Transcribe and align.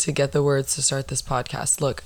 to 0.00 0.12
get 0.12 0.32
the 0.32 0.42
words 0.42 0.74
to 0.74 0.82
start 0.82 1.08
this 1.08 1.22
podcast. 1.22 1.80
Look, 1.80 2.04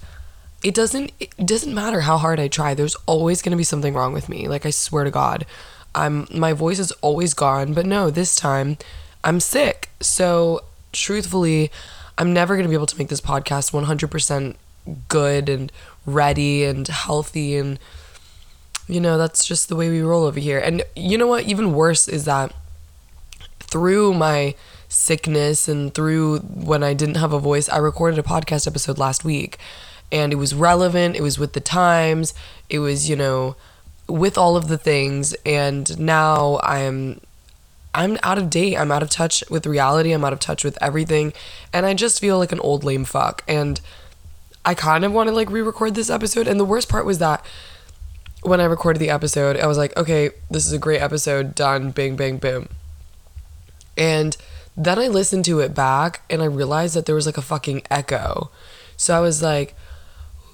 it 0.62 0.74
doesn't 0.74 1.12
it 1.20 1.46
doesn't 1.46 1.74
matter 1.74 2.02
how 2.02 2.18
hard 2.18 2.40
I 2.40 2.48
try. 2.48 2.74
There's 2.74 2.96
always 3.06 3.42
going 3.42 3.50
to 3.50 3.56
be 3.56 3.64
something 3.64 3.94
wrong 3.94 4.12
with 4.12 4.28
me. 4.28 4.48
Like 4.48 4.66
I 4.66 4.70
swear 4.70 5.04
to 5.04 5.10
God. 5.10 5.46
I'm 5.94 6.26
my 6.32 6.52
voice 6.52 6.78
is 6.78 6.90
always 7.02 7.34
gone, 7.34 7.72
but 7.72 7.86
no, 7.86 8.10
this 8.10 8.34
time 8.34 8.78
I'm 9.22 9.40
sick. 9.40 9.90
So, 10.00 10.64
truthfully, 10.92 11.70
I'm 12.18 12.32
never 12.32 12.56
going 12.56 12.64
to 12.64 12.68
be 12.68 12.74
able 12.74 12.86
to 12.86 12.98
make 12.98 13.08
this 13.08 13.20
podcast 13.20 13.72
100% 13.72 14.56
good 15.08 15.48
and 15.48 15.72
ready 16.04 16.64
and 16.64 16.86
healthy 16.86 17.56
and 17.56 17.78
you 18.86 19.00
know, 19.00 19.16
that's 19.16 19.44
just 19.44 19.68
the 19.68 19.76
way 19.76 19.88
we 19.88 20.02
roll 20.02 20.24
over 20.24 20.38
here. 20.38 20.58
And 20.58 20.82
you 20.94 21.16
know 21.16 21.26
what? 21.26 21.44
Even 21.44 21.72
worse 21.72 22.06
is 22.06 22.26
that 22.26 22.52
through 23.60 24.12
my 24.14 24.54
sickness 24.94 25.68
and 25.68 25.94
through 25.94 26.38
when 26.38 26.82
I 26.82 26.94
didn't 26.94 27.16
have 27.16 27.32
a 27.32 27.38
voice, 27.38 27.68
I 27.68 27.78
recorded 27.78 28.18
a 28.18 28.22
podcast 28.22 28.66
episode 28.66 28.98
last 28.98 29.24
week 29.24 29.58
and 30.12 30.32
it 30.32 30.36
was 30.36 30.54
relevant, 30.54 31.16
it 31.16 31.22
was 31.22 31.38
with 31.38 31.52
the 31.52 31.60
times, 31.60 32.34
it 32.70 32.78
was, 32.78 33.08
you 33.08 33.16
know, 33.16 33.56
with 34.08 34.38
all 34.38 34.56
of 34.56 34.68
the 34.68 34.78
things 34.78 35.34
and 35.44 35.98
now 35.98 36.60
I'm 36.62 37.20
I'm 37.94 38.18
out 38.24 38.38
of 38.38 38.50
date. 38.50 38.76
I'm 38.76 38.90
out 38.90 39.04
of 39.04 39.10
touch 39.10 39.44
with 39.48 39.66
reality. 39.66 40.10
I'm 40.10 40.24
out 40.24 40.32
of 40.32 40.40
touch 40.40 40.64
with 40.64 40.76
everything. 40.82 41.32
And 41.72 41.86
I 41.86 41.94
just 41.94 42.20
feel 42.20 42.38
like 42.38 42.50
an 42.50 42.58
old 42.58 42.82
lame 42.82 43.04
fuck. 43.04 43.44
And 43.46 43.80
I 44.64 44.74
kind 44.74 45.04
of 45.04 45.12
want 45.12 45.28
to 45.28 45.34
like 45.34 45.48
re 45.48 45.62
record 45.62 45.94
this 45.94 46.10
episode. 46.10 46.48
And 46.48 46.58
the 46.58 46.64
worst 46.64 46.88
part 46.88 47.06
was 47.06 47.18
that 47.18 47.44
when 48.42 48.60
I 48.60 48.64
recorded 48.64 48.98
the 48.98 49.10
episode, 49.10 49.56
I 49.56 49.66
was 49.66 49.78
like, 49.78 49.96
okay, 49.96 50.30
this 50.50 50.66
is 50.66 50.72
a 50.72 50.78
great 50.78 51.00
episode, 51.00 51.54
done, 51.54 51.92
bang, 51.92 52.16
bang, 52.16 52.38
boom. 52.38 52.68
And 53.96 54.36
then 54.76 54.98
I 54.98 55.08
listened 55.08 55.44
to 55.46 55.60
it 55.60 55.74
back 55.74 56.22
and 56.28 56.42
I 56.42 56.46
realized 56.46 56.94
that 56.94 57.06
there 57.06 57.14
was 57.14 57.26
like 57.26 57.38
a 57.38 57.42
fucking 57.42 57.82
echo. 57.90 58.50
So 58.96 59.16
I 59.16 59.20
was 59.20 59.42
like, 59.42 59.74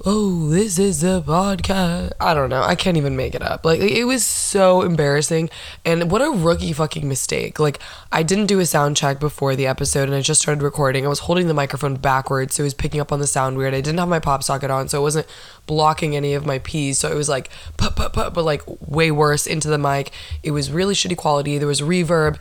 oh, 0.06 0.48
this 0.48 0.78
is 0.78 1.04
a 1.04 1.22
podcast. 1.27 2.12
I 2.18 2.32
don't 2.32 2.48
know. 2.48 2.62
I 2.62 2.74
can't 2.74 2.96
even 2.96 3.16
make 3.16 3.34
it 3.34 3.42
up. 3.42 3.64
Like, 3.64 3.80
it 3.80 4.04
was 4.04 4.24
so 4.24 4.82
embarrassing. 4.82 5.50
And 5.84 6.10
what 6.10 6.22
a 6.22 6.30
rookie 6.30 6.72
fucking 6.72 7.06
mistake. 7.06 7.58
Like, 7.58 7.78
I 8.10 8.22
didn't 8.22 8.46
do 8.46 8.60
a 8.60 8.66
sound 8.66 8.96
check 8.96 9.20
before 9.20 9.54
the 9.54 9.66
episode 9.66 10.08
and 10.08 10.14
I 10.14 10.22
just 10.22 10.40
started 10.40 10.62
recording. 10.62 11.05
I 11.05 11.08
was 11.08 11.20
holding 11.20 11.48
the 11.48 11.55
microphone 11.55 11.96
backwards, 11.96 12.55
so 12.55 12.62
it 12.62 12.64
was 12.64 12.74
picking 12.74 13.00
up 13.00 13.12
on 13.12 13.20
the 13.20 13.27
sound 13.27 13.58
weird. 13.58 13.74
I 13.74 13.82
didn't 13.82 13.98
have 13.98 14.08
my 14.08 14.20
pop 14.20 14.42
socket 14.42 14.70
on, 14.70 14.88
so 14.88 14.98
it 15.00 15.02
wasn't 15.02 15.27
blocking 15.66 16.16
any 16.16 16.32
of 16.32 16.46
my 16.46 16.58
P's. 16.60 16.98
So 16.98 17.10
it 17.10 17.16
was 17.16 17.28
like, 17.28 17.50
put, 17.77 17.94
put, 17.94 18.12
put, 18.12 18.32
but 18.32 18.44
like 18.44 18.62
way 18.80 19.10
worse 19.10 19.46
into 19.46 19.68
the 19.68 19.78
mic. 19.78 20.12
It 20.42 20.52
was 20.52 20.70
really 20.70 20.94
shitty 20.94 21.16
quality. 21.16 21.58
There 21.58 21.68
was 21.68 21.82
reverb. 21.82 22.38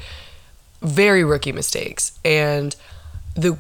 Very 0.81 1.23
rookie 1.23 1.51
mistakes. 1.51 2.17
And 2.23 2.75
the 3.35 3.57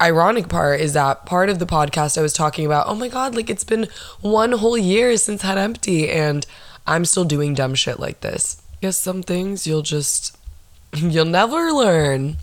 ironic 0.00 0.48
part 0.48 0.80
is 0.80 0.94
that 0.94 1.26
part 1.26 1.50
of 1.50 1.58
the 1.58 1.66
podcast 1.66 2.16
I 2.16 2.22
was 2.22 2.32
talking 2.32 2.64
about, 2.64 2.86
oh 2.88 2.94
my 2.94 3.08
God, 3.08 3.34
like 3.34 3.50
it's 3.50 3.64
been 3.64 3.88
one 4.20 4.52
whole 4.52 4.78
year 4.78 5.16
since 5.16 5.42
Head 5.42 5.58
Empty, 5.58 6.10
and 6.10 6.46
I'm 6.86 7.04
still 7.04 7.24
doing 7.24 7.54
dumb 7.54 7.74
shit 7.74 8.00
like 8.00 8.20
this. 8.20 8.62
Guess 8.80 8.96
some 8.96 9.22
things 9.22 9.66
you'll 9.66 9.82
just, 9.82 10.36
you'll 10.94 11.26
never 11.26 11.72
learn. 11.72 12.38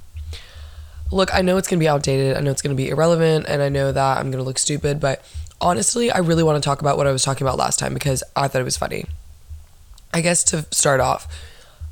Look, 1.11 1.33
I 1.33 1.41
know 1.41 1.57
it's 1.57 1.67
gonna 1.67 1.79
be 1.79 1.87
outdated, 1.87 2.37
I 2.37 2.41
know 2.41 2.51
it's 2.51 2.61
gonna 2.61 2.75
be 2.75 2.89
irrelevant, 2.89 3.45
and 3.47 3.61
I 3.61 3.69
know 3.69 3.91
that 3.91 4.17
I'm 4.17 4.29
gonna 4.29 4.43
look 4.43 4.59
stupid, 4.59 4.99
but 4.99 5.23
honestly, 5.59 6.11
I 6.11 6.19
really 6.19 6.43
wanna 6.43 6.59
talk 6.59 6.81
about 6.81 6.97
what 6.97 7.07
I 7.07 7.11
was 7.11 7.23
talking 7.23 7.45
about 7.45 7.57
last 7.57 7.79
time 7.79 7.93
because 7.93 8.23
I 8.35 8.47
thought 8.47 8.61
it 8.61 8.65
was 8.65 8.77
funny. 8.77 9.05
I 10.13 10.21
guess 10.21 10.43
to 10.45 10.65
start 10.71 10.99
off, 10.99 11.27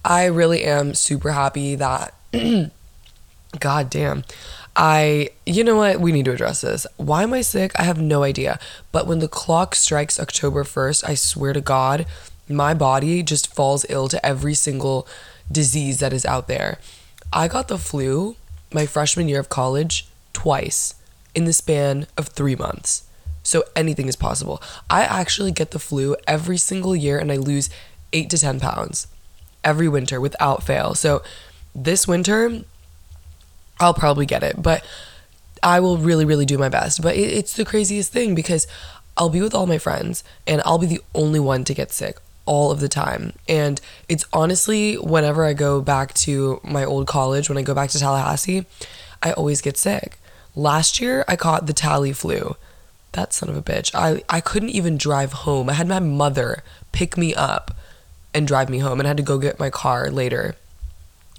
I 0.06 0.26
really 0.26 0.64
am 0.64 0.94
super 0.94 1.32
happy 1.32 1.74
that, 1.76 2.14
god 3.60 3.90
damn, 3.90 4.24
I, 4.76 5.32
you 5.48 5.64
know 5.64 5.78
what? 5.78 6.00
We 6.00 6.12
need 6.12 6.26
to 6.26 6.32
address 6.32 6.62
this. 6.62 6.86
Why 6.98 7.24
am 7.24 7.34
I 7.34 7.42
sick? 7.42 7.72
I 7.80 7.84
have 7.84 8.00
no 8.00 8.22
idea. 8.22 8.60
But 8.92 9.08
when 9.08 9.18
the 9.18 9.28
clock 9.28 9.74
strikes 9.74 10.20
October 10.20 10.64
1st, 10.64 11.10
I 11.10 11.16
swear 11.16 11.54
to 11.54 11.62
God, 11.62 12.06
my 12.48 12.76
body 12.76 13.24
just 13.24 13.52
falls 13.52 13.84
ill 13.90 14.08
to 14.10 14.24
every 14.24 14.54
single 14.54 15.08
disease 15.52 16.00
that 16.02 16.14
is 16.14 16.26
out 16.26 16.48
there. 16.48 16.78
I 17.34 17.48
got 17.48 17.68
the 17.68 17.80
flu 17.80 18.36
my 18.72 18.86
freshman 18.86 19.28
year 19.28 19.40
of 19.40 19.50
college 19.50 20.08
twice 20.34 20.96
in 21.34 21.46
the 21.46 21.54
span 21.54 22.06
of 22.16 22.28
three 22.28 22.56
months. 22.56 23.06
So 23.42 23.64
anything 23.76 24.08
is 24.08 24.16
possible. 24.16 24.62
I 24.88 25.02
actually 25.02 25.52
get 25.52 25.72
the 25.72 25.80
flu 25.80 26.16
every 26.28 26.58
single 26.58 26.96
year 26.96 27.18
and 27.18 27.32
I 27.32 27.38
lose 27.38 27.72
eight 28.14 28.30
to 28.30 28.38
10 28.38 28.60
pounds 28.60 29.08
every 29.66 29.90
winter 29.90 30.22
without 30.22 30.64
fail. 30.64 30.94
So 30.96 31.22
this 31.74 32.08
winter, 32.08 32.62
I'll 33.80 33.94
probably 33.94 34.26
get 34.26 34.44
it, 34.44 34.62
but 34.62 34.86
I 35.62 35.80
will 35.80 35.98
really, 35.98 36.24
really 36.24 36.46
do 36.46 36.58
my 36.58 36.70
best. 36.70 37.02
But 37.02 37.16
it, 37.16 37.34
it's 37.34 37.54
the 37.54 37.66
craziest 37.66 38.14
thing 38.14 38.36
because 38.36 38.68
I'll 39.18 39.30
be 39.30 39.42
with 39.42 39.56
all 39.56 39.66
my 39.66 39.80
friends 39.80 40.24
and 40.46 40.62
I'll 40.66 40.78
be 40.78 40.88
the 40.88 41.02
only 41.14 41.40
one 41.40 41.64
to 41.66 41.74
get 41.74 41.92
sick 41.92 42.18
all 42.46 42.72
of 42.72 42.80
the 42.80 42.88
time. 42.88 43.34
And 43.50 43.82
it's 44.08 44.26
honestly, 44.32 44.96
whenever 44.96 45.44
I 45.44 45.54
go 45.54 45.82
back 45.82 46.14
to 46.14 46.62
my 46.64 46.86
old 46.86 47.08
college, 47.08 47.50
when 47.50 47.58
I 47.58 47.64
go 47.64 47.74
back 47.74 47.90
to 47.90 48.00
Tallahassee, 48.00 48.66
I 49.24 49.32
always 49.34 49.62
get 49.62 49.78
sick. 49.78 50.20
Last 50.56 51.02
year, 51.02 51.26
I 51.28 51.36
caught 51.36 51.66
the 51.66 51.74
Tally 51.74 52.14
flu. 52.14 52.56
That 53.14 53.34
son 53.34 53.50
of 53.50 53.58
a 53.58 53.62
bitch. 53.62 53.92
I, 53.96 54.24
I 54.30 54.42
couldn't 54.42 54.70
even 54.70 54.98
drive 54.98 55.34
home. 55.34 55.70
I 55.70 55.74
had 55.74 55.88
my 55.88 56.00
mother 56.00 56.64
pick 56.92 57.18
me 57.18 57.34
up 57.34 57.76
and 58.36 58.48
drive 58.48 58.70
me 58.70 58.80
home, 58.80 59.00
and 59.00 59.08
I 59.08 59.10
had 59.10 59.18
to 59.18 59.24
go 59.24 59.40
get 59.40 59.60
my 59.60 59.70
car 59.72 60.12
later 60.12 60.56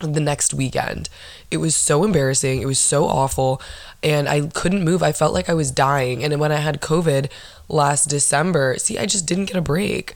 the 0.00 0.20
next 0.20 0.52
weekend. 0.52 1.08
It 1.50 1.58
was 1.58 1.74
so 1.74 2.04
embarrassing. 2.04 2.60
It 2.60 2.66
was 2.66 2.78
so 2.78 3.06
awful. 3.06 3.62
And 4.02 4.28
I 4.28 4.48
couldn't 4.48 4.84
move. 4.84 5.02
I 5.02 5.12
felt 5.12 5.32
like 5.32 5.48
I 5.48 5.54
was 5.54 5.70
dying. 5.70 6.22
And 6.22 6.38
when 6.38 6.52
I 6.52 6.56
had 6.56 6.80
COVID 6.80 7.30
last 7.68 8.06
December, 8.06 8.76
see, 8.78 8.98
I 8.98 9.06
just 9.06 9.26
didn't 9.26 9.46
get 9.46 9.56
a 9.56 9.62
break. 9.62 10.14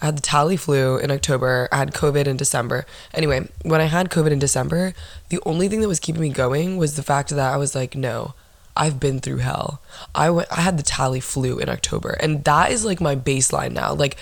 I 0.00 0.06
had 0.06 0.18
the 0.18 0.22
tally 0.22 0.56
flu 0.56 0.98
in 0.98 1.10
October. 1.10 1.68
I 1.72 1.78
had 1.78 1.92
COVID 1.92 2.26
in 2.26 2.36
December. 2.36 2.86
Anyway, 3.12 3.48
when 3.62 3.80
I 3.80 3.86
had 3.86 4.10
COVID 4.10 4.30
in 4.30 4.38
December, 4.38 4.94
the 5.30 5.40
only 5.44 5.68
thing 5.68 5.80
that 5.80 5.88
was 5.88 5.98
keeping 5.98 6.22
me 6.22 6.28
going 6.28 6.76
was 6.76 6.94
the 6.94 7.02
fact 7.02 7.30
that 7.30 7.52
I 7.52 7.56
was 7.56 7.74
like, 7.74 7.96
no, 7.96 8.34
I've 8.76 9.00
been 9.00 9.18
through 9.18 9.38
hell. 9.38 9.80
I 10.14 10.30
went 10.30 10.48
I 10.52 10.60
had 10.60 10.78
the 10.78 10.84
tally 10.84 11.18
flu 11.18 11.58
in 11.58 11.68
October. 11.68 12.10
And 12.20 12.44
that 12.44 12.70
is 12.70 12.84
like 12.84 13.00
my 13.00 13.16
baseline 13.16 13.72
now. 13.72 13.92
Like 13.92 14.16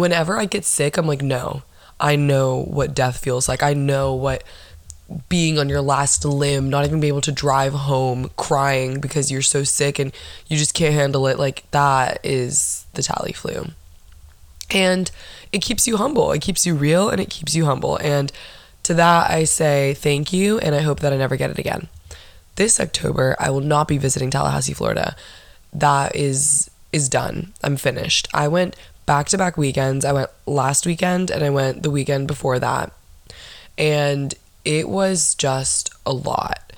whenever 0.00 0.38
I 0.38 0.46
get 0.46 0.64
sick, 0.64 0.96
I'm 0.96 1.06
like, 1.06 1.22
no 1.22 1.62
I 2.00 2.16
know 2.16 2.62
what 2.62 2.94
death 2.94 3.18
feels 3.18 3.48
like. 3.48 3.62
I 3.62 3.74
know 3.74 4.14
what 4.14 4.42
being 5.28 5.58
on 5.58 5.68
your 5.68 5.80
last 5.80 6.24
limb, 6.24 6.70
not 6.70 6.84
even 6.84 7.00
be 7.00 7.08
able 7.08 7.20
to 7.22 7.32
drive 7.32 7.72
home, 7.72 8.30
crying 8.36 9.00
because 9.00 9.30
you're 9.30 9.42
so 9.42 9.64
sick 9.64 9.98
and 9.98 10.12
you 10.46 10.56
just 10.56 10.74
can't 10.74 10.94
handle 10.94 11.26
it. 11.26 11.38
Like 11.38 11.70
that 11.70 12.18
is 12.22 12.86
the 12.94 13.02
tally 13.02 13.32
flu. 13.32 13.68
And 14.70 15.10
it 15.52 15.60
keeps 15.60 15.86
you 15.86 15.98
humble. 15.98 16.32
It 16.32 16.42
keeps 16.42 16.66
you 16.66 16.74
real 16.74 17.10
and 17.10 17.20
it 17.20 17.30
keeps 17.30 17.54
you 17.54 17.66
humble. 17.66 17.96
And 17.98 18.32
to 18.82 18.94
that 18.94 19.30
I 19.30 19.44
say 19.44 19.94
thank 19.94 20.32
you 20.32 20.58
and 20.58 20.74
I 20.74 20.80
hope 20.80 21.00
that 21.00 21.12
I 21.12 21.16
never 21.16 21.36
get 21.36 21.50
it 21.50 21.58
again. 21.58 21.88
This 22.56 22.80
October 22.80 23.36
I 23.38 23.50
will 23.50 23.60
not 23.60 23.88
be 23.88 23.98
visiting 23.98 24.30
Tallahassee, 24.30 24.74
Florida. 24.74 25.16
That 25.72 26.16
is 26.16 26.70
is 26.92 27.08
done. 27.08 27.52
I'm 27.62 27.76
finished. 27.76 28.28
I 28.32 28.46
went 28.46 28.76
back 29.06 29.26
to 29.28 29.38
back 29.38 29.56
weekends. 29.56 30.04
I 30.04 30.12
went 30.12 30.30
last 30.46 30.86
weekend 30.86 31.30
and 31.30 31.44
I 31.44 31.50
went 31.50 31.82
the 31.82 31.90
weekend 31.90 32.26
before 32.26 32.58
that. 32.58 32.92
And 33.76 34.34
it 34.64 34.88
was 34.88 35.34
just 35.34 35.92
a 36.06 36.12
lot. 36.12 36.72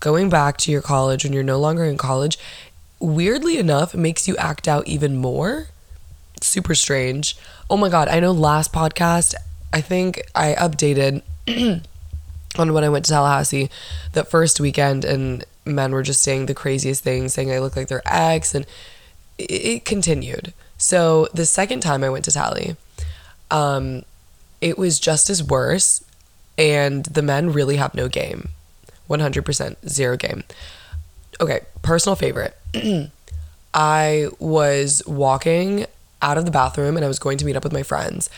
Going 0.00 0.28
back 0.28 0.56
to 0.58 0.72
your 0.72 0.82
college 0.82 1.24
when 1.24 1.32
you're 1.32 1.42
no 1.42 1.58
longer 1.58 1.84
in 1.84 1.96
college, 1.96 2.38
weirdly 3.00 3.58
enough, 3.58 3.94
makes 3.94 4.28
you 4.28 4.36
act 4.36 4.68
out 4.68 4.86
even 4.86 5.16
more. 5.16 5.68
Super 6.40 6.74
strange. 6.74 7.36
Oh 7.68 7.76
my 7.76 7.88
God, 7.88 8.08
I 8.08 8.20
know 8.20 8.32
last 8.32 8.72
podcast, 8.72 9.34
I 9.72 9.80
think 9.80 10.22
I 10.34 10.54
updated 10.54 11.22
on 12.58 12.72
when 12.72 12.84
I 12.84 12.88
went 12.88 13.04
to 13.06 13.10
Tallahassee 13.10 13.70
that 14.12 14.30
first 14.30 14.60
weekend, 14.60 15.04
and 15.04 15.44
men 15.64 15.92
were 15.92 16.02
just 16.02 16.22
saying 16.22 16.46
the 16.46 16.54
craziest 16.54 17.02
things, 17.04 17.34
saying 17.34 17.52
I 17.52 17.58
look 17.58 17.76
like 17.76 17.88
their 17.88 18.02
ex, 18.06 18.54
and 18.54 18.66
it, 19.36 19.50
it 19.50 19.84
continued. 19.84 20.52
So 20.78 21.28
the 21.34 21.44
second 21.44 21.80
time 21.80 22.02
I 22.02 22.08
went 22.08 22.24
to 22.24 22.32
Tally, 22.32 22.76
um, 23.50 24.04
it 24.60 24.78
was 24.78 24.98
just 24.98 25.28
as 25.28 25.42
worse, 25.42 26.04
and 26.56 27.04
the 27.04 27.22
men 27.22 27.52
really 27.52 27.76
have 27.76 27.94
no 27.94 28.08
game. 28.08 28.48
100% 29.08 29.76
zero 29.88 30.16
game. 30.16 30.44
Okay, 31.40 31.60
personal 31.82 32.16
favorite. 32.16 32.56
I 33.74 34.28
was 34.38 35.02
walking 35.06 35.86
out 36.20 36.36
of 36.36 36.44
the 36.44 36.50
bathroom 36.50 36.96
and 36.96 37.04
I 37.04 37.08
was 37.08 37.18
going 37.18 37.38
to 37.38 37.44
meet 37.44 37.56
up 37.56 37.64
with 37.64 37.72
my 37.72 37.82
friends. 37.82 38.28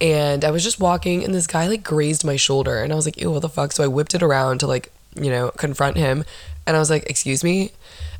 And 0.00 0.44
I 0.44 0.50
was 0.50 0.62
just 0.62 0.78
walking 0.78 1.24
and 1.24 1.34
this 1.34 1.46
guy 1.46 1.68
like 1.68 1.82
grazed 1.82 2.24
my 2.24 2.36
shoulder 2.36 2.82
and 2.82 2.92
I 2.92 2.96
was 2.96 3.06
like, 3.06 3.20
ew, 3.20 3.30
what 3.30 3.42
the 3.42 3.48
fuck? 3.48 3.72
So 3.72 3.82
I 3.82 3.86
whipped 3.86 4.14
it 4.14 4.22
around 4.22 4.58
to 4.60 4.66
like, 4.66 4.92
you 5.14 5.30
know, 5.30 5.50
confront 5.56 5.96
him. 5.96 6.24
And 6.66 6.76
I 6.76 6.78
was 6.78 6.90
like, 6.90 7.08
excuse 7.08 7.42
me? 7.42 7.72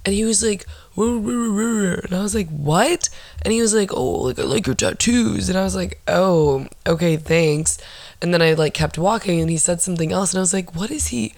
And 0.05 0.15
he 0.15 0.25
was 0.25 0.43
like, 0.43 0.67
and 0.97 2.13
I 2.13 2.23
was 2.23 2.35
like, 2.35 2.49
what? 2.49 3.09
And 3.43 3.53
he 3.53 3.61
was 3.61 3.75
like, 3.75 3.93
oh, 3.93 4.23
like 4.23 4.39
I 4.39 4.43
like 4.43 4.67
your 4.67 4.75
tattoos. 4.75 5.49
And 5.49 5.59
I 5.59 5.63
was 5.63 5.77
like, 5.77 6.01
oh, 6.09 6.67
okay, 6.87 7.17
thanks. 7.17 7.79
And 8.21 8.35
then 8.35 8.43
I 8.43 8.55
like 8.55 8.75
kept 8.75 8.99
walking 8.99 9.41
and 9.41 9.51
he 9.51 9.57
said 9.57 9.81
something 9.81 10.13
else. 10.13 10.33
And 10.33 10.39
I 10.39 10.41
was 10.43 10.53
like, 10.53 10.75
what 10.75 10.91
is 10.91 11.09
he? 11.09 11.35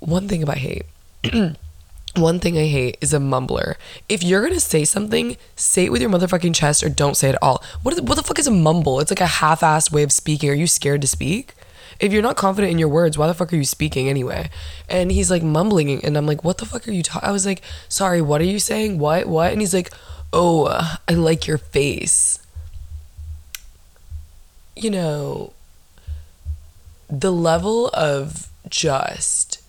One 0.00 0.28
thing 0.28 0.42
about 0.42 0.58
hate 0.58 0.86
one 2.16 2.40
thing 2.40 2.56
I 2.56 2.66
hate 2.66 2.98
is 3.00 3.12
a 3.12 3.18
mumbler. 3.18 3.76
If 4.08 4.22
you're 4.22 4.42
gonna 4.42 4.60
say 4.60 4.84
something, 4.84 5.36
say 5.56 5.84
it 5.84 5.92
with 5.92 6.00
your 6.00 6.10
motherfucking 6.10 6.54
chest 6.54 6.82
or 6.82 6.88
don't 6.88 7.16
say 7.16 7.30
it 7.30 7.34
at 7.34 7.42
all. 7.42 7.62
What, 7.82 7.94
is, 7.94 8.00
what 8.00 8.16
the 8.16 8.22
fuck 8.22 8.38
is 8.38 8.46
a 8.46 8.52
mumble? 8.52 9.00
It's 9.00 9.10
like 9.10 9.20
a 9.20 9.26
half 9.26 9.60
assed 9.60 9.92
way 9.92 10.02
of 10.02 10.12
speaking. 10.12 10.50
Are 10.50 10.54
you 10.54 10.66
scared 10.66 11.00
to 11.02 11.06
speak? 11.08 11.54
If 12.00 12.12
you're 12.12 12.22
not 12.22 12.36
confident 12.36 12.70
in 12.70 12.78
your 12.78 12.88
words, 12.88 13.18
why 13.18 13.26
the 13.26 13.34
fuck 13.34 13.52
are 13.52 13.56
you 13.56 13.64
speaking 13.64 14.08
anyway? 14.08 14.50
And 14.88 15.10
he's 15.10 15.30
like 15.30 15.42
mumbling, 15.42 16.04
and 16.04 16.16
I'm 16.16 16.26
like, 16.26 16.44
what 16.44 16.58
the 16.58 16.66
fuck 16.66 16.86
are 16.86 16.92
you 16.92 17.02
talking? 17.02 17.28
I 17.28 17.32
was 17.32 17.44
like, 17.44 17.62
sorry, 17.88 18.22
what 18.22 18.40
are 18.40 18.44
you 18.44 18.58
saying? 18.58 18.98
What? 18.98 19.26
What? 19.26 19.52
And 19.52 19.60
he's 19.60 19.74
like, 19.74 19.90
oh, 20.32 20.98
I 21.08 21.12
like 21.14 21.46
your 21.46 21.58
face. 21.58 22.38
You 24.76 24.90
know, 24.90 25.52
the 27.10 27.32
level 27.32 27.88
of 27.88 28.48
just 28.68 29.62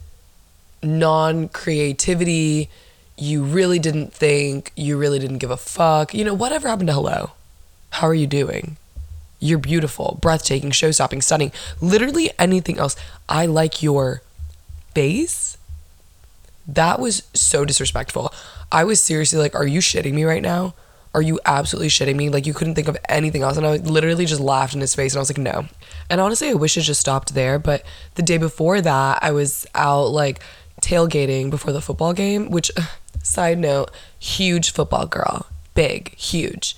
non 0.84 1.50
creativity, 1.50 2.70
you 3.18 3.44
really 3.44 3.80
didn't 3.80 4.14
think, 4.14 4.72
you 4.76 4.98
really 4.98 5.20
didn't 5.20 5.40
give 5.40 5.52
a 5.52 5.58
fuck. 5.58 6.14
You 6.14 6.26
know, 6.26 6.34
whatever 6.34 6.68
happened 6.68 6.88
to 6.88 6.94
hello? 6.94 7.32
How 7.92 8.08
are 8.08 8.14
you 8.14 8.28
doing? 8.28 8.78
You're 9.40 9.60
beautiful, 9.60 10.18
breathtaking, 10.22 10.72
show 10.72 10.92
stopping, 10.92 11.22
stunning. 11.22 11.52
Literally 11.82 12.32
anything 12.38 12.78
else. 12.78 12.96
I 13.28 13.46
like 13.46 13.82
your 13.82 14.22
face. 14.94 15.58
That 16.68 17.00
was 17.00 17.24
so 17.34 17.66
disrespectful. 17.66 18.34
I 18.72 18.84
was 18.84 19.02
seriously 19.02 19.40
like, 19.40 19.56
are 19.56 19.66
you 19.66 19.80
shitting 19.80 20.14
me 20.14 20.24
right 20.26 20.42
now? 20.42 20.76
Are 21.14 21.22
you 21.22 21.40
absolutely 21.46 21.88
shitting 21.88 22.16
me? 22.16 22.30
Like, 22.30 22.46
you 22.46 22.54
couldn't 22.54 22.76
think 22.76 22.88
of 22.88 22.98
anything 23.08 23.42
else. 23.42 23.58
And 23.58 23.66
I 23.66 23.78
literally 23.78 24.26
just 24.26 24.42
laughed 24.42 24.76
in 24.76 24.82
his 24.82 24.94
face 24.94 25.14
and 25.14 25.20
I 25.20 25.22
was 25.22 25.30
like, 25.30 25.40
no. 25.40 25.66
And 26.10 26.22
honestly, 26.22 26.50
I 26.50 26.54
wish 26.54 26.78
it 26.78 26.82
just 26.82 27.02
stopped 27.02 27.34
there. 27.34 27.58
But 27.58 27.84
the 28.16 28.22
day 28.22 28.38
before 28.38 28.82
that, 28.82 29.20
I 29.22 29.32
was 29.32 29.66
out 29.74 30.10
like 30.10 30.42
tailgating 30.82 31.50
before 31.50 31.74
the 31.74 31.82
football 31.82 32.14
game, 32.14 32.52
which, 32.52 32.72
side 33.24 33.58
note, 33.58 33.90
huge 34.20 34.72
football 34.72 35.08
girl. 35.08 35.48
Big, 35.74 36.14
huge. 36.16 36.76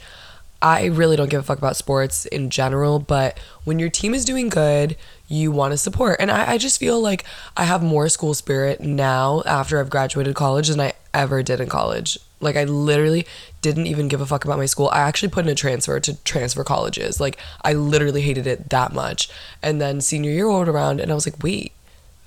I 0.61 0.85
really 0.85 1.15
don't 1.15 1.29
give 1.29 1.39
a 1.39 1.43
fuck 1.43 1.57
about 1.57 1.75
sports 1.75 2.25
in 2.27 2.49
general, 2.49 2.99
but 2.99 3.39
when 3.63 3.79
your 3.79 3.89
team 3.89 4.13
is 4.13 4.23
doing 4.25 4.47
good, 4.47 4.95
you 5.27 5.51
want 5.51 5.71
to 5.71 5.77
support. 5.77 6.17
And 6.19 6.29
I, 6.29 6.51
I 6.51 6.57
just 6.57 6.79
feel 6.79 7.01
like 7.01 7.23
I 7.57 7.63
have 7.63 7.81
more 7.81 8.09
school 8.09 8.33
spirit 8.33 8.79
now 8.79 9.41
after 9.45 9.79
I've 9.79 9.89
graduated 9.89 10.35
college 10.35 10.67
than 10.67 10.79
I 10.79 10.93
ever 11.13 11.41
did 11.41 11.59
in 11.59 11.69
college. 11.69 12.19
Like, 12.39 12.55
I 12.55 12.63
literally 12.63 13.25
didn't 13.61 13.87
even 13.87 14.07
give 14.07 14.21
a 14.21 14.25
fuck 14.25 14.45
about 14.45 14.57
my 14.57 14.65
school. 14.65 14.89
I 14.89 14.99
actually 14.99 15.29
put 15.29 15.45
in 15.45 15.51
a 15.51 15.55
transfer 15.55 15.99
to 15.99 16.23
transfer 16.23 16.63
colleges. 16.63 17.19
Like, 17.19 17.37
I 17.63 17.73
literally 17.73 18.21
hated 18.21 18.47
it 18.47 18.69
that 18.69 18.93
much. 18.93 19.29
And 19.61 19.79
then 19.79 20.01
senior 20.01 20.31
year 20.31 20.47
rolled 20.47 20.67
around, 20.67 20.99
and 20.99 21.11
I 21.11 21.15
was 21.15 21.27
like, 21.27 21.43
wait, 21.43 21.71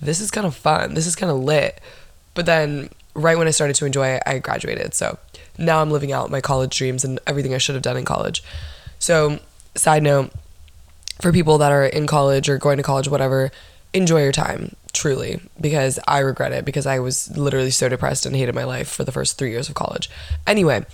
this 0.01 0.21
is 0.21 0.31
kind 0.31 0.47
of 0.47 0.55
fun. 0.55 0.95
This 0.95 1.07
is 1.07 1.17
kind 1.17 1.33
of 1.33 1.39
lit. 1.39 1.81
But 2.35 2.47
then, 2.47 2.91
right 3.15 3.39
when 3.39 3.47
I 3.47 3.53
started 3.53 3.77
to 3.77 3.87
enjoy 3.87 4.09
it, 4.09 4.23
I 4.27 4.39
graduated. 4.39 4.95
So, 4.95 5.19
now 5.59 5.81
I'm 5.81 5.91
living 5.91 6.13
out 6.13 6.31
my 6.31 6.41
college 6.41 6.77
dreams 6.77 7.05
and 7.05 7.21
everything 7.27 7.55
I 7.55 7.59
should 7.59 7.75
have 7.75 7.83
done 7.83 7.97
in 7.97 8.05
college. 8.05 8.43
So, 8.99 9.39
side 9.75 10.03
note 10.03 10.33
for 11.21 11.33
people 11.33 11.59
that 11.59 11.73
are 11.73 11.85
in 11.85 12.07
college 12.07 12.49
or 12.49 12.59
going 12.59 12.77
to 12.77 12.83
college, 12.83 13.09
whatever, 13.09 13.51
enjoy 13.93 14.23
your 14.23 14.33
time, 14.33 14.75
truly, 14.93 15.41
because 15.61 15.99
I 16.09 16.19
regret 16.19 16.53
it 16.53 16.65
because 16.65 16.87
I 16.87 16.99
was 16.99 17.37
literally 17.37 17.71
so 17.71 17.89
depressed 17.89 18.27
and 18.27 18.35
hated 18.35 18.55
my 18.55 18.65
life 18.65 18.89
for 18.89 19.05
the 19.05 19.13
first 19.13 19.39
three 19.39 19.51
years 19.51 19.69
of 19.69 19.75
college. 19.75 20.11
Anyway, 20.47 20.85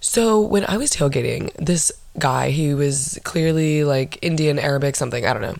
so 0.00 0.40
when 0.40 0.64
I 0.66 0.76
was 0.76 0.90
tailgating, 0.90 1.52
this 1.54 1.90
guy, 2.18 2.50
he 2.50 2.74
was 2.74 3.18
clearly 3.24 3.84
like 3.84 4.18
Indian, 4.22 4.58
Arabic, 4.58 4.96
something, 4.96 5.24
I 5.24 5.32
don't 5.32 5.42
know. 5.42 5.56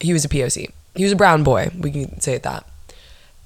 He 0.00 0.12
was 0.12 0.24
a 0.24 0.28
POC. 0.28 0.70
He 0.94 1.02
was 1.02 1.12
a 1.12 1.16
brown 1.16 1.42
boy, 1.42 1.70
we 1.78 1.90
can 1.90 2.20
say 2.20 2.34
it 2.34 2.44
that. 2.44 2.64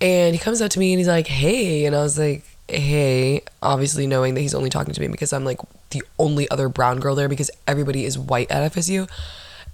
And 0.00 0.35
he 0.35 0.39
comes 0.39 0.62
up 0.62 0.71
to 0.73 0.79
me 0.79 0.93
and 0.93 1.00
he's 1.00 1.09
like, 1.09 1.27
hey. 1.27 1.85
And 1.85 1.95
I 1.97 2.03
was 2.03 2.19
like, 2.19 2.45
hey, 2.69 3.43
obviously 3.62 4.06
knowing 4.06 4.35
that 4.35 4.41
he's 4.41 4.55
only 4.55 4.71
talking 4.71 4.95
to 4.95 5.00
me 5.00 5.09
because 5.09 5.33
I'm 5.33 5.45
like 5.45 5.61
the 5.91 6.03
only 6.19 6.49
other 6.50 6.69
brown 6.69 7.00
girl 7.00 7.15
there 7.15 7.29
because 7.29 7.50
everybody 7.67 8.05
is 8.05 8.19
white 8.19 8.50
at 8.50 8.73
FSU. 8.73 9.11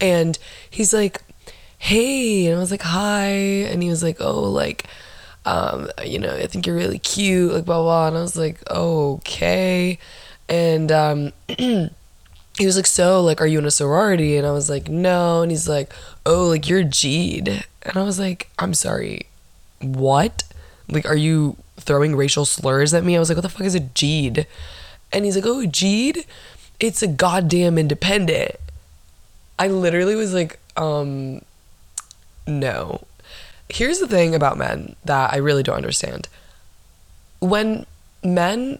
And 0.00 0.38
he's 0.70 0.92
like, 0.92 1.22
hey. 1.78 2.46
And 2.46 2.56
I 2.56 2.58
was 2.58 2.70
like, 2.70 2.82
hi. 2.82 3.26
And 3.26 3.82
he 3.82 3.88
was 3.88 4.02
like, 4.02 4.16
oh, 4.20 4.42
like, 4.42 4.86
um, 5.44 5.88
you 6.04 6.18
know, 6.18 6.34
I 6.34 6.46
think 6.46 6.66
you're 6.66 6.76
really 6.76 6.98
cute, 6.98 7.52
like, 7.52 7.64
blah, 7.64 7.82
blah. 7.82 8.08
And 8.08 8.16
I 8.16 8.22
was 8.22 8.36
like, 8.36 8.58
okay. 8.70 9.98
And 10.48 10.90
um, 10.90 11.32
he 11.48 11.90
was 12.60 12.76
like, 12.76 12.86
so, 12.86 13.22
like, 13.22 13.40
are 13.40 13.46
you 13.46 13.58
in 13.58 13.66
a 13.66 13.70
sorority? 13.70 14.36
And 14.36 14.46
I 14.46 14.52
was 14.52 14.70
like, 14.70 14.88
no. 14.88 15.42
And 15.42 15.50
he's 15.50 15.68
like, 15.68 15.92
oh, 16.24 16.46
like, 16.46 16.68
you're 16.68 16.82
GDI. 16.82 17.64
And 17.82 17.96
I 17.96 18.02
was 18.02 18.18
like, 18.18 18.48
I'm 18.58 18.72
sorry, 18.72 19.26
what? 19.84 20.44
Like, 20.88 21.06
are 21.06 21.16
you 21.16 21.56
throwing 21.76 22.16
racial 22.16 22.44
slurs 22.44 22.94
at 22.94 23.04
me. 23.04 23.16
I 23.16 23.18
was 23.18 23.28
like, 23.28 23.36
what 23.36 23.42
the 23.42 23.48
fuck 23.48 23.66
is 23.66 23.74
a 23.74 23.80
GDI? 23.80 24.46
And 25.12 25.24
he's 25.24 25.36
like, 25.36 25.46
oh, 25.46 25.66
GDI? 25.66 26.26
It's 26.80 27.02
a 27.02 27.06
goddamn 27.06 27.78
independent. 27.78 28.56
I 29.58 29.68
literally 29.68 30.16
was 30.16 30.34
like, 30.34 30.58
um, 30.76 31.42
no. 32.46 33.06
Here's 33.68 34.00
the 34.00 34.08
thing 34.08 34.34
about 34.34 34.58
men 34.58 34.96
that 35.04 35.32
I 35.32 35.36
really 35.36 35.62
don't 35.62 35.76
understand. 35.76 36.28
When 37.38 37.86
men, 38.22 38.78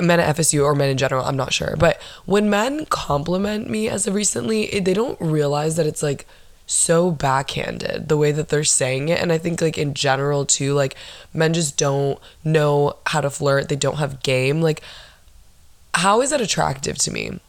men 0.00 0.20
at 0.20 0.36
FSU 0.36 0.64
or 0.64 0.74
men 0.74 0.90
in 0.90 0.98
general, 0.98 1.24
I'm 1.24 1.36
not 1.36 1.52
sure, 1.52 1.76
but 1.78 2.00
when 2.24 2.50
men 2.50 2.86
compliment 2.86 3.70
me 3.70 3.88
as 3.88 4.06
of 4.06 4.14
recently, 4.14 4.80
they 4.80 4.94
don't 4.94 5.20
realize 5.20 5.76
that 5.76 5.86
it's 5.86 6.02
like, 6.02 6.26
so 6.66 7.12
backhanded 7.12 8.08
the 8.08 8.16
way 8.16 8.32
that 8.32 8.48
they're 8.48 8.64
saying 8.64 9.08
it. 9.08 9.20
And 9.22 9.32
i 9.32 9.38
think 9.38 9.60
like 9.62 9.78
in 9.78 9.94
general 9.94 10.44
too 10.44 10.74
like 10.74 10.96
men 11.32 11.54
just 11.54 11.78
don't 11.78 12.18
know 12.44 12.96
how 13.06 13.20
to 13.20 13.30
flirt. 13.30 13.68
They 13.68 13.76
don't 13.76 13.96
have 13.96 14.22
game. 14.22 14.60
Like 14.60 14.82
how 15.94 16.20
is 16.20 16.30
that 16.30 16.40
attractive 16.40 16.98
to 16.98 17.10
me? 17.10 17.40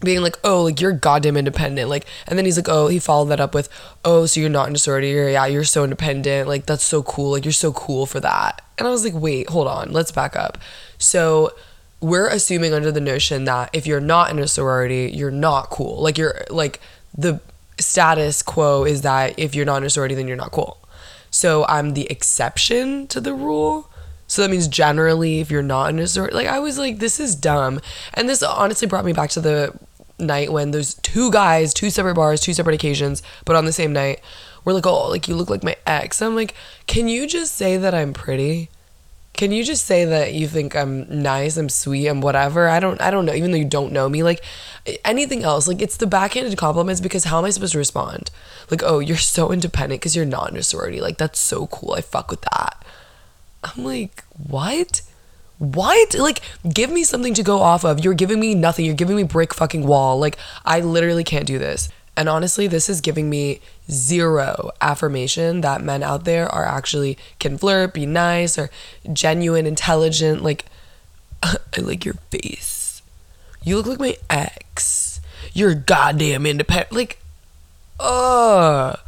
Being 0.00 0.20
like 0.22 0.38
oh 0.42 0.64
like 0.64 0.80
you're 0.80 0.92
goddamn 0.92 1.36
independent. 1.36 1.90
Like 1.90 2.06
and 2.26 2.38
then 2.38 2.46
he's 2.46 2.56
like 2.56 2.68
oh 2.68 2.88
he 2.88 2.98
followed 2.98 3.26
that 3.26 3.40
up 3.40 3.54
with 3.54 3.68
oh 4.04 4.24
so 4.24 4.40
you're 4.40 4.48
not 4.48 4.68
in 4.68 4.74
a 4.74 4.78
sorority 4.78 5.16
or 5.18 5.28
yeah 5.28 5.46
you're 5.46 5.64
so 5.64 5.84
independent. 5.84 6.48
Like 6.48 6.64
that's 6.64 6.84
so 6.84 7.02
cool. 7.02 7.32
Like 7.32 7.44
you're 7.44 7.52
so 7.52 7.72
cool 7.72 8.06
for 8.06 8.20
that. 8.20 8.62
And 8.78 8.88
i 8.88 8.90
was 8.90 9.04
like 9.04 9.14
wait 9.14 9.50
hold 9.50 9.68
on. 9.68 9.92
Let's 9.92 10.10
back 10.10 10.34
up. 10.34 10.56
So 10.96 11.52
we're 12.00 12.28
assuming 12.28 12.72
under 12.72 12.92
the 12.92 13.00
notion 13.00 13.44
that 13.44 13.70
if 13.72 13.86
you're 13.86 14.00
not 14.00 14.30
in 14.30 14.38
a 14.38 14.48
sorority 14.48 15.10
you're 15.14 15.30
not 15.30 15.68
cool. 15.68 16.00
Like 16.00 16.16
you're 16.16 16.42
like 16.48 16.80
the 17.16 17.40
status 17.78 18.42
quo 18.42 18.84
is 18.84 19.02
that 19.02 19.38
if 19.38 19.54
you're 19.54 19.66
not 19.66 19.78
in 19.78 19.84
a 19.84 19.90
sorority, 19.90 20.14
then 20.14 20.28
you're 20.28 20.36
not 20.36 20.52
cool. 20.52 20.78
So 21.30 21.64
I'm 21.66 21.94
the 21.94 22.10
exception 22.10 23.06
to 23.08 23.20
the 23.20 23.34
rule. 23.34 23.90
So 24.26 24.42
that 24.42 24.50
means 24.50 24.66
generally, 24.68 25.40
if 25.40 25.50
you're 25.50 25.62
not 25.62 25.90
in 25.90 25.98
a 25.98 26.06
sorority, 26.06 26.34
like 26.34 26.46
I 26.46 26.58
was 26.58 26.78
like, 26.78 26.98
this 26.98 27.20
is 27.20 27.34
dumb. 27.34 27.80
And 28.14 28.28
this 28.28 28.42
honestly 28.42 28.88
brought 28.88 29.04
me 29.04 29.12
back 29.12 29.30
to 29.30 29.40
the 29.40 29.78
night 30.18 30.52
when 30.52 30.70
those 30.70 30.94
two 30.94 31.30
guys, 31.30 31.74
two 31.74 31.90
separate 31.90 32.14
bars, 32.14 32.40
two 32.40 32.54
separate 32.54 32.74
occasions, 32.74 33.22
but 33.44 33.56
on 33.56 33.66
the 33.66 33.72
same 33.72 33.92
night, 33.92 34.20
were 34.64 34.72
like, 34.72 34.86
oh, 34.86 35.08
like 35.08 35.28
you 35.28 35.36
look 35.36 35.50
like 35.50 35.62
my 35.62 35.76
ex. 35.86 36.20
I'm 36.20 36.34
like, 36.34 36.54
can 36.86 37.08
you 37.08 37.26
just 37.26 37.54
say 37.54 37.76
that 37.76 37.94
I'm 37.94 38.12
pretty? 38.12 38.68
Can 39.36 39.52
you 39.52 39.64
just 39.64 39.84
say 39.84 40.04
that 40.04 40.34
you 40.34 40.48
think 40.48 40.74
I'm 40.74 41.22
nice, 41.22 41.56
I'm 41.56 41.68
sweet, 41.68 42.08
I'm 42.08 42.20
whatever? 42.20 42.68
I 42.68 42.80
don't 42.80 43.00
I 43.00 43.10
don't 43.10 43.26
know, 43.26 43.34
even 43.34 43.50
though 43.50 43.56
you 43.58 43.64
don't 43.64 43.92
know 43.92 44.08
me. 44.08 44.22
Like 44.22 44.42
anything 45.04 45.42
else, 45.42 45.68
like 45.68 45.82
it's 45.82 45.96
the 45.96 46.06
backhanded 46.06 46.56
compliments 46.58 47.00
because 47.00 47.24
how 47.24 47.38
am 47.38 47.44
I 47.44 47.50
supposed 47.50 47.72
to 47.72 47.78
respond? 47.78 48.30
Like, 48.70 48.82
oh, 48.84 48.98
you're 48.98 49.16
so 49.16 49.52
independent 49.52 50.00
because 50.00 50.16
you're 50.16 50.24
not 50.24 50.50
in 50.50 50.56
a 50.56 50.62
sorority. 50.62 51.00
Like 51.00 51.18
that's 51.18 51.38
so 51.38 51.66
cool. 51.68 51.92
I 51.92 52.00
fuck 52.00 52.30
with 52.30 52.40
that. 52.42 52.84
I'm 53.62 53.84
like, 53.84 54.24
what? 54.48 55.02
What? 55.58 56.14
Like, 56.14 56.40
give 56.68 56.90
me 56.90 57.02
something 57.02 57.34
to 57.34 57.42
go 57.42 57.58
off 57.58 57.84
of. 57.84 58.04
You're 58.04 58.14
giving 58.14 58.38
me 58.38 58.54
nothing. 58.54 58.84
You're 58.84 58.94
giving 58.94 59.16
me 59.16 59.22
brick 59.22 59.54
fucking 59.54 59.86
wall. 59.86 60.18
Like, 60.18 60.36
I 60.64 60.80
literally 60.80 61.24
can't 61.24 61.46
do 61.46 61.58
this. 61.58 61.88
And 62.16 62.28
honestly, 62.28 62.66
this 62.66 62.88
is 62.88 63.00
giving 63.00 63.28
me 63.28 63.60
zero 63.90 64.70
affirmation 64.80 65.60
that 65.60 65.82
men 65.82 66.02
out 66.02 66.24
there 66.24 66.48
are 66.48 66.64
actually 66.64 67.18
can 67.38 67.58
flirt, 67.58 67.92
be 67.92 68.06
nice, 68.06 68.58
or 68.58 68.70
genuine, 69.12 69.66
intelligent. 69.66 70.42
Like, 70.42 70.64
I 71.42 71.58
like 71.76 72.04
your 72.04 72.14
face. 72.30 73.02
You 73.62 73.76
look 73.76 73.86
like 73.86 74.00
my 74.00 74.16
ex. 74.30 75.20
You're 75.52 75.74
goddamn 75.74 76.46
independent. 76.46 76.92
Like, 76.92 77.18
ugh. 78.00 78.98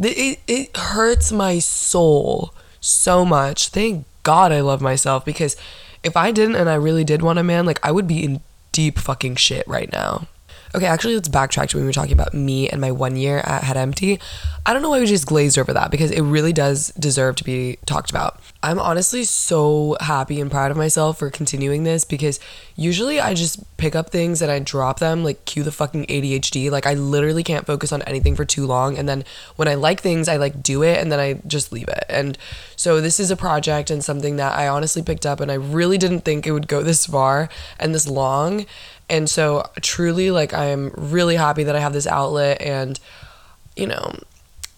It, 0.00 0.38
it 0.46 0.76
hurts 0.76 1.32
my 1.32 1.58
soul 1.58 2.54
so 2.80 3.24
much. 3.24 3.68
Thank 3.68 4.06
God 4.22 4.52
I 4.52 4.60
love 4.60 4.80
myself 4.80 5.24
because 5.24 5.56
if 6.04 6.16
I 6.16 6.30
didn't 6.30 6.54
and 6.54 6.68
I 6.68 6.74
really 6.74 7.02
did 7.02 7.22
want 7.22 7.40
a 7.40 7.42
man, 7.42 7.66
like, 7.66 7.80
I 7.84 7.90
would 7.90 8.06
be 8.06 8.22
in 8.22 8.40
deep 8.70 8.98
fucking 8.98 9.36
shit 9.36 9.66
right 9.66 9.90
now. 9.90 10.28
Okay, 10.74 10.86
actually, 10.86 11.14
let's 11.14 11.28
backtrack 11.28 11.68
to 11.68 11.76
when 11.76 11.84
we 11.84 11.88
were 11.88 11.92
talking 11.92 12.12
about 12.12 12.34
me 12.34 12.68
and 12.68 12.80
my 12.80 12.90
one 12.90 13.16
year 13.16 13.38
at 13.38 13.64
Head 13.64 13.76
Empty. 13.76 14.20
I 14.66 14.74
don't 14.74 14.82
know 14.82 14.90
why 14.90 15.00
we 15.00 15.06
just 15.06 15.26
glazed 15.26 15.58
over 15.58 15.72
that 15.72 15.90
because 15.90 16.10
it 16.10 16.20
really 16.20 16.52
does 16.52 16.88
deserve 16.98 17.36
to 17.36 17.44
be 17.44 17.78
talked 17.86 18.10
about. 18.10 18.38
I'm 18.62 18.78
honestly 18.78 19.24
so 19.24 19.96
happy 20.00 20.40
and 20.40 20.50
proud 20.50 20.70
of 20.70 20.76
myself 20.76 21.18
for 21.20 21.30
continuing 21.30 21.84
this 21.84 22.04
because 22.04 22.38
usually 22.76 23.18
I 23.18 23.32
just 23.32 23.64
pick 23.78 23.96
up 23.96 24.10
things 24.10 24.42
and 24.42 24.50
I 24.50 24.58
drop 24.58 24.98
them, 24.98 25.24
like 25.24 25.46
cue 25.46 25.62
the 25.62 25.72
fucking 25.72 26.04
ADHD. 26.06 26.70
Like, 26.70 26.86
I 26.86 26.94
literally 26.94 27.42
can't 27.42 27.66
focus 27.66 27.90
on 27.90 28.02
anything 28.02 28.36
for 28.36 28.44
too 28.44 28.66
long. 28.66 28.98
And 28.98 29.08
then 29.08 29.24
when 29.56 29.68
I 29.68 29.74
like 29.74 30.02
things, 30.02 30.28
I 30.28 30.36
like 30.36 30.62
do 30.62 30.82
it 30.82 30.98
and 30.98 31.10
then 31.10 31.18
I 31.18 31.40
just 31.46 31.72
leave 31.72 31.88
it. 31.88 32.04
And 32.10 32.36
So 32.76 33.00
this 33.00 33.18
is 33.18 33.30
a 33.30 33.36
project 33.36 33.90
and 33.90 34.04
something 34.04 34.36
that 34.36 34.56
I 34.56 34.68
honestly 34.68 35.02
picked 35.02 35.24
up 35.24 35.40
and 35.40 35.50
I 35.50 35.54
really 35.54 35.96
didn't 35.96 36.20
think 36.20 36.46
it 36.46 36.52
would 36.52 36.68
go 36.68 36.82
this 36.82 37.06
far 37.06 37.48
and 37.78 37.94
this 37.94 38.06
long. 38.06 38.66
And 39.10 39.28
so 39.28 39.68
truly 39.80 40.30
like 40.30 40.52
I 40.52 40.66
am 40.66 40.92
really 40.96 41.36
happy 41.36 41.64
that 41.64 41.76
I 41.76 41.80
have 41.80 41.92
this 41.92 42.06
outlet 42.06 42.60
and 42.60 42.98
you 43.76 43.86
know, 43.86 44.12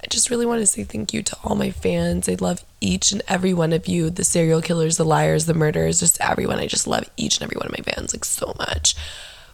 I 0.02 0.06
just 0.08 0.30
really 0.30 0.46
want 0.46 0.60
to 0.60 0.66
say 0.66 0.84
thank 0.84 1.12
you 1.12 1.22
to 1.22 1.36
all 1.44 1.56
my 1.56 1.70
fans. 1.70 2.28
I 2.28 2.34
love 2.34 2.64
each 2.80 3.12
and 3.12 3.22
every 3.28 3.52
one 3.52 3.72
of 3.72 3.86
you 3.86 4.10
the 4.10 4.24
serial 4.24 4.62
killers, 4.62 4.96
the 4.96 5.04
liars, 5.04 5.46
the 5.46 5.54
murderers, 5.54 6.00
just 6.00 6.20
everyone. 6.20 6.58
I 6.58 6.66
just 6.66 6.86
love 6.86 7.08
each 7.16 7.38
and 7.38 7.44
every 7.44 7.56
one 7.56 7.66
of 7.66 7.76
my 7.76 7.92
fans 7.92 8.14
like 8.14 8.24
so 8.24 8.54
much. 8.58 8.94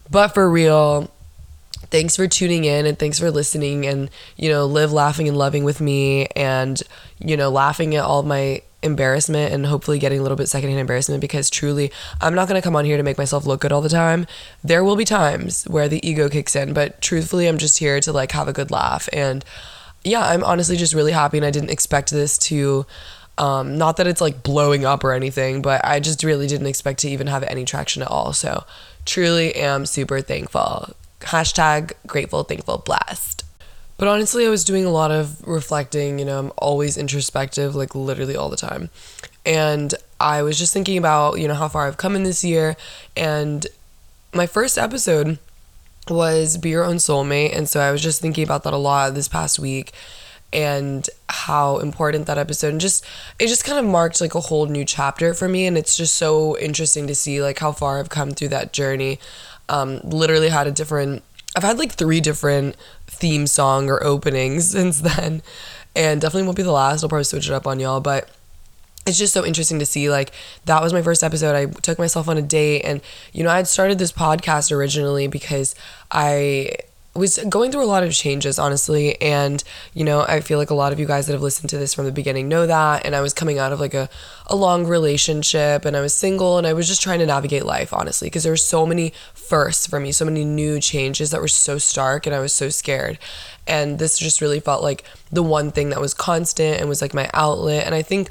But 0.09 0.29
for 0.29 0.49
real, 0.49 1.11
thanks 1.89 2.15
for 2.15 2.27
tuning 2.27 2.65
in 2.65 2.85
and 2.85 2.97
thanks 2.97 3.19
for 3.19 3.29
listening 3.29 3.85
and, 3.85 4.09
you 4.37 4.49
know, 4.49 4.65
live 4.65 4.93
laughing 4.93 5.27
and 5.27 5.37
loving 5.37 5.63
with 5.63 5.81
me 5.81 6.27
and, 6.27 6.81
you 7.19 7.35
know, 7.35 7.49
laughing 7.49 7.95
at 7.95 8.03
all 8.03 8.23
my 8.23 8.61
embarrassment 8.83 9.53
and 9.53 9.65
hopefully 9.65 9.97
getting 9.97 10.19
a 10.19 10.21
little 10.21 10.37
bit 10.37 10.47
secondhand 10.47 10.79
embarrassment 10.79 11.19
because 11.19 11.49
truly 11.49 11.91
I'm 12.21 12.35
not 12.35 12.47
going 12.47 12.61
to 12.61 12.63
come 12.63 12.75
on 12.75 12.85
here 12.85 12.97
to 12.97 13.03
make 13.03 13.17
myself 13.17 13.45
look 13.45 13.61
good 13.61 13.71
all 13.71 13.81
the 13.81 13.89
time. 13.89 14.27
There 14.63 14.83
will 14.83 14.95
be 14.95 15.05
times 15.05 15.63
where 15.65 15.87
the 15.89 16.07
ego 16.07 16.29
kicks 16.29 16.55
in, 16.55 16.73
but 16.73 17.01
truthfully 17.01 17.47
I'm 17.47 17.57
just 17.57 17.79
here 17.79 17.99
to 18.01 18.11
like 18.11 18.31
have 18.33 18.47
a 18.47 18.53
good 18.53 18.71
laugh 18.71 19.09
and 19.11 19.43
yeah, 20.03 20.21
I'm 20.21 20.43
honestly 20.43 20.77
just 20.77 20.93
really 20.93 21.11
happy 21.11 21.37
and 21.37 21.45
I 21.45 21.51
didn't 21.51 21.71
expect 21.71 22.11
this 22.11 22.37
to 22.39 22.85
um, 23.37 23.77
not 23.77 23.97
that 23.97 24.07
it's 24.07 24.21
like 24.21 24.41
blowing 24.41 24.85
up 24.85 25.03
or 25.03 25.13
anything, 25.13 25.61
but 25.61 25.83
I 25.85 25.99
just 25.99 26.23
really 26.23 26.47
didn't 26.47 26.67
expect 26.67 26.99
to 26.99 27.09
even 27.09 27.27
have 27.27 27.43
any 27.43 27.65
traction 27.65 28.01
at 28.01 28.07
all. 28.07 28.33
So 28.33 28.63
truly 29.05 29.55
am 29.55 29.85
super 29.85 30.21
thankful. 30.21 30.95
Hashtag 31.21 31.93
grateful, 32.05 32.43
thankful, 32.43 32.79
blessed. 32.79 33.43
But 33.97 34.07
honestly, 34.07 34.45
I 34.45 34.49
was 34.49 34.63
doing 34.63 34.85
a 34.85 34.91
lot 34.91 35.11
of 35.11 35.45
reflecting. 35.47 36.19
You 36.19 36.25
know, 36.25 36.39
I'm 36.39 36.51
always 36.57 36.97
introspective, 36.97 37.75
like 37.75 37.95
literally 37.95 38.35
all 38.35 38.49
the 38.49 38.57
time. 38.57 38.89
And 39.45 39.93
I 40.19 40.41
was 40.43 40.57
just 40.57 40.73
thinking 40.73 40.97
about, 40.97 41.39
you 41.39 41.47
know, 41.47 41.55
how 41.55 41.67
far 41.67 41.87
I've 41.87 41.97
come 41.97 42.15
in 42.15 42.23
this 42.23 42.43
year. 42.43 42.75
And 43.15 43.65
my 44.33 44.45
first 44.45 44.77
episode 44.77 45.39
was 46.09 46.57
Be 46.57 46.69
Your 46.69 46.83
Own 46.83 46.97
Soulmate. 46.97 47.55
And 47.55 47.67
so 47.67 47.79
I 47.79 47.91
was 47.91 48.01
just 48.01 48.21
thinking 48.21 48.43
about 48.43 48.63
that 48.63 48.73
a 48.73 48.77
lot 48.77 49.13
this 49.13 49.27
past 49.27 49.59
week 49.59 49.93
and 50.53 51.09
how 51.27 51.77
important 51.79 52.25
that 52.25 52.37
episode 52.37 52.69
and 52.69 52.79
just 52.79 53.05
it 53.37 53.47
just 53.47 53.65
kind 53.65 53.77
of 53.77 53.85
marked 53.85 54.21
like 54.21 54.33
a 54.33 54.39
whole 54.39 54.65
new 54.65 54.85
chapter 54.85 55.33
for 55.33 55.49
me 55.49 55.65
and 55.65 55.77
it's 55.77 55.97
just 55.97 56.13
so 56.13 56.57
interesting 56.59 57.05
to 57.05 57.13
see 57.13 57.41
like 57.41 57.59
how 57.59 57.71
far 57.71 57.99
I've 57.99 58.09
come 58.09 58.31
through 58.31 58.47
that 58.49 58.71
journey. 58.71 59.19
Um 59.67 59.99
literally 60.03 60.49
had 60.49 60.65
a 60.65 60.71
different 60.71 61.23
I've 61.57 61.63
had 61.63 61.79
like 61.79 61.93
three 61.93 62.21
different 62.21 62.75
theme 63.07 63.47
song 63.47 63.89
or 63.89 64.03
openings 64.03 64.69
since 64.71 65.01
then 65.01 65.41
and 65.95 66.21
definitely 66.21 66.43
won't 66.43 66.55
be 66.55 66.63
the 66.63 66.71
last. 66.71 67.01
I'll 67.03 67.09
probably 67.09 67.23
switch 67.23 67.47
it 67.47 67.53
up 67.53 67.65
on 67.65 67.79
y'all, 67.79 67.99
but 67.99 68.29
it's 69.07 69.17
just 69.17 69.33
so 69.33 69.43
interesting 69.43 69.79
to 69.79 69.85
see 69.85 70.09
like 70.09 70.31
that 70.65 70.83
was 70.83 70.91
my 70.91 71.01
first 71.01 71.23
episode 71.23 71.55
i 71.55 71.65
took 71.65 71.97
myself 71.97 72.27
on 72.27 72.37
a 72.37 72.41
date 72.41 72.81
and 72.81 72.99
you 73.31 73.41
know 73.41 73.49
i 73.49 73.55
had 73.55 73.65
started 73.65 73.97
this 73.97 74.11
podcast 74.11 74.69
originally 74.69 75.27
because 75.27 75.75
i 76.11 76.69
was 77.17 77.39
going 77.49 77.71
through 77.71 77.83
a 77.83 77.87
lot 77.87 78.03
of 78.03 78.13
changes 78.13 78.59
honestly 78.59 79.19
and 79.21 79.63
you 79.93 80.03
know 80.03 80.25
i 80.27 80.39
feel 80.39 80.57
like 80.57 80.69
a 80.69 80.75
lot 80.75 80.91
of 80.91 80.99
you 80.99 81.05
guys 81.05 81.25
that 81.25 81.33
have 81.33 81.41
listened 81.41 81.69
to 81.69 81.77
this 81.77 81.93
from 81.93 82.03
the 82.03 82.11
beginning 82.11 82.47
know 82.47 82.67
that 82.67 83.05
and 83.05 83.15
i 83.15 83.21
was 83.21 83.33
coming 83.33 83.57
out 83.57 83.71
of 83.71 83.79
like 83.79 83.93
a, 83.93 84.09
a 84.47 84.55
long 84.55 84.85
relationship 84.85 85.85
and 85.85 85.95
i 85.95 86.01
was 86.01 86.13
single 86.13 86.57
and 86.57 86.67
i 86.67 86.73
was 86.73 86.87
just 86.87 87.01
trying 87.01 87.19
to 87.19 87.25
navigate 87.25 87.65
life 87.65 87.93
honestly 87.93 88.27
because 88.27 88.43
there 88.43 88.51
were 88.51 88.57
so 88.57 88.85
many 88.85 89.13
firsts 89.47 89.87
for 89.87 89.99
me 89.99 90.11
so 90.11 90.25
many 90.25 90.43
new 90.43 90.79
changes 90.79 91.31
that 91.31 91.41
were 91.41 91.47
so 91.47 91.77
stark 91.77 92.25
and 92.25 92.35
i 92.35 92.39
was 92.39 92.53
so 92.53 92.69
scared. 92.69 93.17
And 93.65 93.99
this 93.99 94.17
just 94.17 94.39
really 94.39 94.61
felt 94.61 94.81
like 94.81 95.03
the 95.29 95.43
one 95.43 95.71
thing 95.71 95.89
that 95.89 95.99
was 95.99 96.13
constant 96.13 96.79
and 96.79 96.87
was 96.87 97.01
like 97.01 97.13
my 97.13 97.29
outlet. 97.33 97.85
And 97.85 97.95
i 97.95 98.01
think 98.01 98.29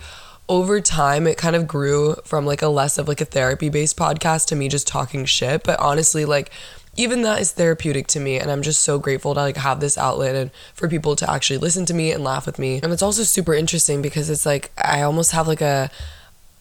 over 0.48 0.80
time 0.80 1.26
it 1.26 1.36
kind 1.36 1.56
of 1.56 1.66
grew 1.66 2.14
from 2.24 2.46
like 2.46 2.62
a 2.62 2.68
less 2.68 2.98
of 2.98 3.08
like 3.08 3.20
a 3.20 3.24
therapy 3.24 3.68
based 3.68 3.96
podcast 3.96 4.46
to 4.46 4.56
me 4.56 4.68
just 4.68 4.86
talking 4.86 5.24
shit. 5.24 5.62
But 5.64 5.80
honestly 5.80 6.24
like 6.24 6.50
even 6.96 7.22
that 7.22 7.40
is 7.40 7.52
therapeutic 7.52 8.06
to 8.06 8.18
me 8.18 8.38
and 8.38 8.50
i'm 8.50 8.62
just 8.62 8.80
so 8.80 8.98
grateful 8.98 9.34
to 9.34 9.40
like 9.40 9.58
have 9.58 9.80
this 9.80 9.98
outlet 9.98 10.34
and 10.34 10.50
for 10.72 10.88
people 10.88 11.14
to 11.14 11.30
actually 11.30 11.58
listen 11.58 11.84
to 11.84 11.92
me 11.92 12.10
and 12.10 12.24
laugh 12.24 12.46
with 12.46 12.58
me. 12.58 12.80
And 12.82 12.92
it's 12.92 13.02
also 13.02 13.22
super 13.22 13.54
interesting 13.54 14.02
because 14.02 14.30
it's 14.30 14.46
like 14.46 14.70
i 14.82 15.02
almost 15.02 15.32
have 15.32 15.46
like 15.48 15.60
a 15.60 15.90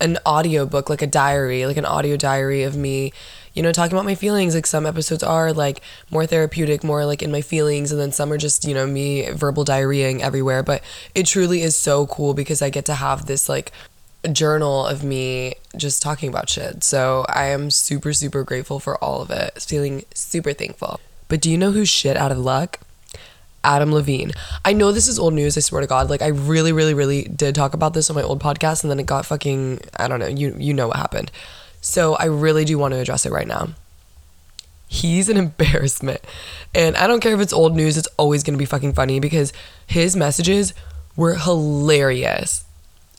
an 0.02 0.18
audio 0.26 0.66
book 0.66 0.90
like 0.90 1.02
a 1.02 1.08
diary 1.08 1.66
like 1.66 1.78
an 1.78 1.86
audio 1.86 2.18
diary 2.18 2.64
of 2.64 2.76
me 2.76 3.14
you 3.56 3.64
know 3.64 3.72
talking 3.72 3.94
about 3.94 4.06
my 4.06 4.16
feelings 4.16 4.54
like 4.54 4.68
some 4.68 4.86
episodes 4.86 5.24
are 5.24 5.52
like 5.52 5.82
more 6.12 6.26
therapeutic 6.26 6.84
more 6.84 7.06
like 7.06 7.24
in 7.24 7.32
my 7.32 7.42
feelings 7.42 7.92
and 7.92 8.00
then 8.00 8.12
some 8.12 8.32
are 8.32 8.38
just 8.38 8.66
you 8.66 8.74
know 8.74 8.86
me 8.86 9.30
verbal 9.32 9.66
diarrheaing 9.66 10.20
everywhere 10.20 10.62
but 10.62 10.84
it 11.16 11.26
truly 11.26 11.62
is 11.62 11.76
so 11.76 12.06
cool 12.08 12.34
because 12.34 12.62
i 12.62 12.70
get 12.70 12.86
to 12.86 12.94
have 12.94 13.26
this 13.26 13.50
like 13.50 13.72
journal 14.32 14.86
of 14.86 15.04
me 15.04 15.54
just 15.78 16.02
talking 16.02 16.30
about 16.30 16.50
shit 16.50 16.84
so 16.84 17.26
i 17.30 17.46
am 17.46 17.72
super 17.72 18.12
super 18.12 18.44
grateful 18.44 18.80
for 18.80 19.02
all 19.04 19.22
of 19.22 19.32
it 19.32 19.54
feeling 19.62 20.04
super 20.14 20.52
thankful 20.52 21.00
but 21.28 21.42
do 21.42 21.50
you 21.50 21.58
know 21.58 21.72
who's 21.72 21.90
shit 21.90 22.18
out 22.18 22.32
of 22.32 22.38
luck 22.38 22.80
Adam 23.66 23.92
Levine. 23.92 24.32
I 24.64 24.74
know 24.74 24.92
this 24.92 25.08
is 25.08 25.18
old 25.18 25.34
news, 25.34 25.58
I 25.58 25.60
swear 25.62 25.82
to 25.82 25.88
God. 25.88 26.08
Like 26.08 26.22
I 26.22 26.28
really, 26.28 26.72
really, 26.72 26.94
really 26.94 27.24
did 27.24 27.56
talk 27.56 27.74
about 27.74 27.96
this 27.96 28.12
on 28.12 28.16
my 28.16 28.22
old 28.22 28.40
podcast 28.40 28.84
and 28.84 28.92
then 28.92 29.00
it 29.00 29.08
got 29.08 29.26
fucking 29.26 29.80
I 29.98 30.08
don't 30.08 30.20
know, 30.20 30.28
you 30.28 30.56
you 30.60 30.72
know 30.72 30.88
what 30.88 30.98
happened. 30.98 31.32
So 31.86 32.16
I 32.16 32.26
really 32.26 32.66
do 32.66 32.80
want 32.80 32.96
to 32.96 33.00
address 33.00 33.28
it 33.28 33.32
right 33.32 33.48
now. 33.48 33.70
He's 34.88 35.30
an 35.30 35.38
embarrassment. 35.46 36.20
And 36.74 36.98
I 36.98 37.06
don't 37.06 37.20
care 37.20 37.36
if 37.36 37.40
it's 37.40 37.54
old 37.54 37.76
news, 37.76 37.96
it's 37.96 38.08
always 38.18 38.44
gonna 38.44 38.58
be 38.58 38.66
fucking 38.66 38.94
funny 38.94 39.20
because 39.20 39.54
his 39.86 40.16
messages 40.16 40.74
were 41.16 41.36
hilarious. 41.36 42.66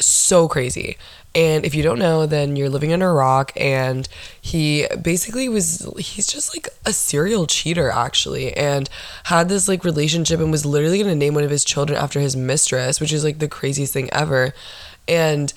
So 0.01 0.49
crazy. 0.49 0.99
And 1.33 1.65
if 1.65 1.77
you 1.77 1.83
don't 1.85 2.01
know, 2.01 2.27
then 2.27 2.57
you're 2.57 2.69
living 2.69 2.93
under 2.93 3.09
a 3.09 3.15
rock. 3.15 3.53
And 3.55 4.09
he 4.41 4.89
basically 5.01 5.49
was, 5.49 5.89
he's 5.97 6.27
just 6.27 6.55
like 6.55 6.69
a 6.85 6.93
serial 6.93 7.47
cheater, 7.47 7.91
actually, 7.91 8.53
and 8.57 8.91
had 9.25 9.49
this 9.49 9.69
like 9.69 9.85
relationship 9.85 10.41
and 10.41 10.51
was 10.51 10.67
literally 10.67 10.99
going 10.99 11.11
to 11.11 11.15
name 11.15 11.35
one 11.35 11.45
of 11.45 11.51
his 11.51 11.65
children 11.65 11.99
after 11.99 12.19
his 12.19 12.35
mistress, 12.35 13.01
which 13.01 13.13
is 13.13 13.23
like 13.23 13.39
the 13.39 13.49
craziest 13.49 13.93
thing 13.93 14.11
ever. 14.13 14.55
And 15.07 15.53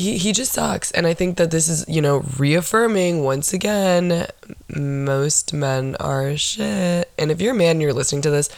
he, 0.00 0.18
he 0.18 0.32
just 0.32 0.52
sucks. 0.52 0.90
And 0.90 1.06
I 1.06 1.14
think 1.14 1.36
that 1.36 1.50
this 1.50 1.68
is, 1.68 1.84
you 1.88 2.02
know, 2.02 2.24
reaffirming 2.38 3.22
once 3.22 3.52
again 3.52 4.26
most 4.68 5.52
men 5.52 5.96
are 6.00 6.36
shit. 6.36 7.10
And 7.18 7.30
if 7.30 7.40
you're 7.40 7.54
a 7.54 7.56
man 7.56 7.72
and 7.72 7.82
you're 7.82 7.92
listening 7.92 8.22
to 8.22 8.30
this 8.30 8.48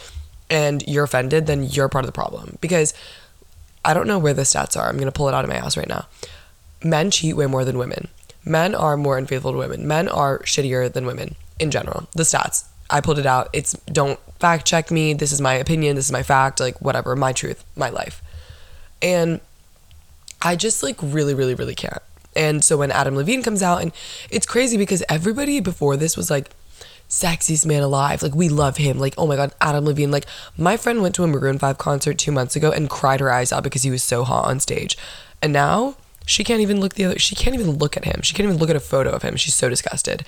and 0.49 0.83
you're 0.87 1.03
offended, 1.03 1.45
then 1.47 1.63
you're 1.63 1.89
part 1.89 2.03
of 2.03 2.07
the 2.07 2.13
problem. 2.13 2.57
Because 2.61 2.93
I 3.85 3.93
don't 3.93 4.07
know 4.07 4.19
where 4.19 4.33
the 4.33 4.43
stats 4.43 4.77
are. 4.77 4.87
I'm 4.87 4.95
going 4.95 5.05
to 5.05 5.11
pull 5.11 5.27
it 5.27 5.33
out 5.33 5.43
of 5.43 5.49
my 5.49 5.57
ass 5.57 5.77
right 5.77 5.89
now 5.89 6.07
men 6.83 7.11
cheat 7.11 7.35
way 7.35 7.47
more 7.47 7.65
than 7.65 7.77
women. 7.77 8.07
Men 8.45 8.75
are 8.75 8.97
more 8.97 9.17
unfaithful 9.17 9.53
to 9.53 9.57
women. 9.57 9.87
Men 9.87 10.07
are 10.07 10.39
shittier 10.39 10.91
than 10.91 11.05
women 11.05 11.35
in 11.59 11.71
general. 11.71 12.07
The 12.13 12.23
stats. 12.23 12.65
I 12.89 13.01
pulled 13.01 13.19
it 13.19 13.25
out. 13.25 13.49
It's 13.53 13.73
don't 13.85 14.19
fact 14.39 14.67
check 14.67 14.91
me. 14.91 15.13
This 15.13 15.31
is 15.31 15.39
my 15.39 15.53
opinion. 15.53 15.95
This 15.95 16.05
is 16.05 16.11
my 16.11 16.23
fact. 16.23 16.59
Like, 16.59 16.79
whatever. 16.81 17.15
My 17.15 17.31
truth. 17.31 17.63
My 17.75 17.89
life. 17.89 18.21
And 19.01 19.39
I 20.43 20.55
just 20.55 20.83
like 20.83 20.97
really, 21.01 21.33
really, 21.33 21.55
really 21.55 21.75
can't. 21.75 22.01
And 22.35 22.63
so 22.63 22.77
when 22.77 22.91
Adam 22.91 23.15
Levine 23.15 23.43
comes 23.43 23.61
out, 23.61 23.81
and 23.81 23.91
it's 24.29 24.45
crazy 24.45 24.77
because 24.77 25.03
everybody 25.07 25.59
before 25.59 25.97
this 25.97 26.17
was 26.17 26.31
like, 26.31 26.49
sexiest 27.09 27.65
man 27.65 27.83
alive. 27.83 28.23
Like, 28.23 28.33
we 28.33 28.49
love 28.49 28.77
him. 28.77 28.97
Like, 28.97 29.13
oh 29.17 29.27
my 29.27 29.35
God, 29.35 29.53
Adam 29.61 29.85
Levine. 29.85 30.09
Like, 30.09 30.25
my 30.57 30.77
friend 30.77 31.01
went 31.01 31.13
to 31.15 31.23
a 31.23 31.27
Maroon 31.27 31.59
5 31.59 31.77
concert 31.77 32.17
two 32.17 32.31
months 32.31 32.55
ago 32.55 32.71
and 32.71 32.89
cried 32.89 33.19
her 33.19 33.31
eyes 33.31 33.51
out 33.51 33.63
because 33.63 33.83
he 33.83 33.91
was 33.91 34.01
so 34.01 34.23
hot 34.23 34.47
on 34.47 34.59
stage. 34.59 34.97
And 35.41 35.53
now 35.53 35.95
she 36.25 36.43
can't 36.43 36.61
even 36.61 36.79
look 36.79 36.95
the 36.95 37.05
other 37.05 37.19
she 37.19 37.35
can't 37.35 37.53
even 37.53 37.71
look 37.71 37.97
at 37.97 38.05
him. 38.05 38.21
She 38.21 38.33
can't 38.33 38.47
even 38.47 38.57
look 38.57 38.69
at 38.69 38.75
a 38.75 38.81
photo 38.81 39.11
of 39.11 39.21
him. 39.21 39.35
She's 39.35 39.53
so 39.53 39.69
disgusted. 39.69 40.25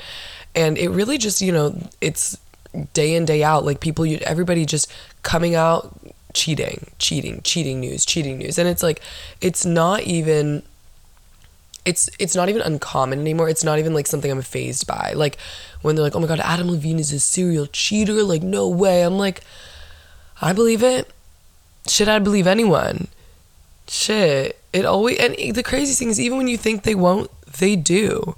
And 0.54 0.78
it 0.78 0.90
really 0.90 1.18
just, 1.18 1.42
you 1.42 1.52
know, 1.52 1.90
it's 2.02 2.38
day 2.94 3.16
in 3.16 3.26
day 3.26 3.42
out 3.42 3.64
like 3.64 3.80
people 3.80 4.06
everybody 4.24 4.66
just 4.66 4.92
coming 5.24 5.56
out 5.56 5.98
cheating, 6.36 6.92
cheating, 7.00 7.42
cheating 7.44 7.80
news, 7.80 8.06
cheating 8.06 8.38
news. 8.38 8.60
And 8.60 8.70
it's 8.70 8.84
like 8.84 9.02
it's 9.42 9.66
not 9.66 10.02
even 10.02 10.62
it's 11.86 12.10
it's 12.20 12.36
not 12.36 12.50
even 12.50 12.62
uncommon 12.62 13.20
anymore. 13.20 13.50
It's 13.50 13.64
not 13.64 13.80
even 13.80 13.94
like 13.94 14.06
something 14.06 14.30
I'm 14.30 14.42
phased 14.44 14.86
by. 14.86 15.14
Like 15.16 15.38
when 15.82 15.96
they're 15.96 16.04
like, 16.04 16.16
"Oh 16.16 16.20
my 16.20 16.28
god, 16.28 16.40
Adam 16.42 16.70
Levine 16.70 17.00
is 17.00 17.12
a 17.12 17.20
serial 17.20 17.68
cheater." 17.68 18.22
Like, 18.24 18.44
no 18.44 18.68
way. 18.68 19.04
I'm 19.04 19.18
like, 19.18 19.42
I 20.42 20.54
believe 20.54 20.84
it. 20.84 21.10
Should 21.88 22.10
I 22.10 22.20
believe 22.20 22.48
anyone? 22.48 23.08
Shit. 23.88 24.60
It 24.74 24.86
always 24.86 25.18
and 25.20 25.56
the 25.56 25.64
crazy 25.64 25.94
thing 25.94 26.10
is 26.10 26.20
even 26.20 26.38
when 26.38 26.48
you 26.48 26.58
think 26.58 26.84
they 26.84 26.96
won't, 26.96 27.32
they 27.60 27.76
do. 27.76 28.36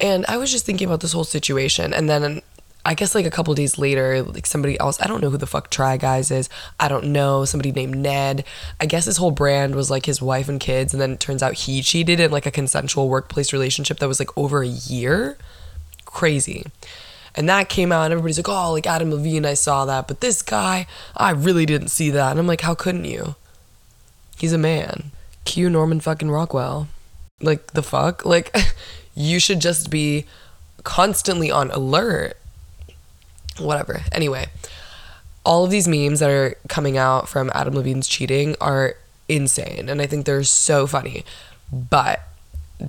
And 0.00 0.24
I 0.26 0.36
was 0.36 0.50
just 0.50 0.64
thinking 0.64 0.86
about 0.86 1.00
this 1.00 1.12
whole 1.12 1.24
situation 1.24 1.92
and 1.92 2.08
then 2.08 2.42
I 2.88 2.94
guess 2.94 3.14
like 3.14 3.26
a 3.26 3.30
couple 3.30 3.52
days 3.54 3.76
later, 3.76 4.22
like 4.22 4.46
somebody 4.46 4.80
else, 4.80 4.98
I 4.98 5.06
don't 5.06 5.20
know 5.20 5.28
who 5.28 5.36
the 5.36 5.46
fuck 5.46 5.68
Try 5.68 5.98
Guys 5.98 6.30
is. 6.30 6.48
I 6.80 6.88
don't 6.88 7.12
know. 7.12 7.44
Somebody 7.44 7.70
named 7.70 7.98
Ned. 7.98 8.44
I 8.80 8.86
guess 8.86 9.04
his 9.04 9.18
whole 9.18 9.30
brand 9.30 9.74
was 9.74 9.90
like 9.90 10.06
his 10.06 10.22
wife 10.22 10.48
and 10.48 10.58
kids, 10.58 10.94
and 10.94 11.00
then 11.00 11.12
it 11.12 11.20
turns 11.20 11.42
out 11.42 11.52
he 11.52 11.82
cheated 11.82 12.18
in 12.18 12.30
like 12.30 12.46
a 12.46 12.50
consensual 12.50 13.10
workplace 13.10 13.52
relationship 13.52 13.98
that 13.98 14.08
was 14.08 14.18
like 14.18 14.36
over 14.38 14.62
a 14.62 14.66
year. 14.66 15.36
Crazy. 16.06 16.64
And 17.34 17.46
that 17.50 17.68
came 17.68 17.92
out, 17.92 18.04
and 18.04 18.12
everybody's 18.12 18.38
like, 18.38 18.48
oh, 18.48 18.72
like 18.72 18.86
Adam 18.86 19.10
Levine, 19.10 19.44
I 19.44 19.52
saw 19.52 19.84
that. 19.84 20.08
But 20.08 20.22
this 20.22 20.40
guy, 20.40 20.86
I 21.14 21.32
really 21.32 21.66
didn't 21.66 21.88
see 21.88 22.08
that. 22.10 22.30
And 22.30 22.40
I'm 22.40 22.46
like, 22.46 22.62
how 22.62 22.74
couldn't 22.74 23.04
you? 23.04 23.36
He's 24.38 24.54
a 24.54 24.58
man 24.58 25.12
cue 25.48 25.70
Norman 25.70 25.98
fucking 25.98 26.30
Rockwell. 26.30 26.88
Like 27.40 27.68
the 27.68 27.82
fuck? 27.82 28.24
Like 28.24 28.54
you 29.14 29.40
should 29.40 29.60
just 29.60 29.90
be 29.90 30.24
constantly 30.84 31.50
on 31.50 31.70
alert. 31.70 32.36
Whatever. 33.58 34.02
Anyway, 34.12 34.46
all 35.44 35.64
of 35.64 35.70
these 35.70 35.88
memes 35.88 36.20
that 36.20 36.30
are 36.30 36.56
coming 36.68 36.98
out 36.98 37.28
from 37.28 37.50
Adam 37.54 37.74
Levine's 37.74 38.08
cheating 38.08 38.54
are 38.60 38.94
insane 39.28 39.88
and 39.88 40.00
I 40.00 40.06
think 40.06 40.26
they're 40.26 40.44
so 40.44 40.86
funny. 40.86 41.24
But 41.72 42.20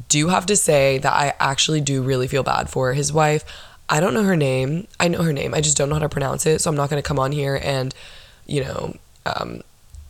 do 0.08 0.28
have 0.28 0.46
to 0.48 0.56
say 0.56 0.98
that 1.00 1.14
I 1.14 1.34
actually 1.40 1.82
do 1.82 2.02
really 2.02 2.28
feel 2.28 2.44
bad 2.44 2.70
for 2.70 2.94
his 2.94 3.12
wife. 3.12 3.44
I 3.90 4.00
don't 4.00 4.14
know 4.14 4.24
her 4.24 4.36
name. 4.36 4.88
I 5.00 5.08
know 5.08 5.24
her 5.24 5.34
name. 5.34 5.54
I 5.54 5.62
just 5.62 5.76
don't 5.76 5.90
know 5.90 5.96
how 5.96 6.02
to 6.02 6.10
pronounce 6.10 6.46
it. 6.46 6.62
So 6.62 6.70
I'm 6.70 6.76
not 6.76 6.90
going 6.90 7.02
to 7.02 7.08
come 7.08 7.18
on 7.18 7.32
here 7.32 7.60
and, 7.64 7.94
you 8.46 8.64
know, 8.64 8.96
um, 9.26 9.62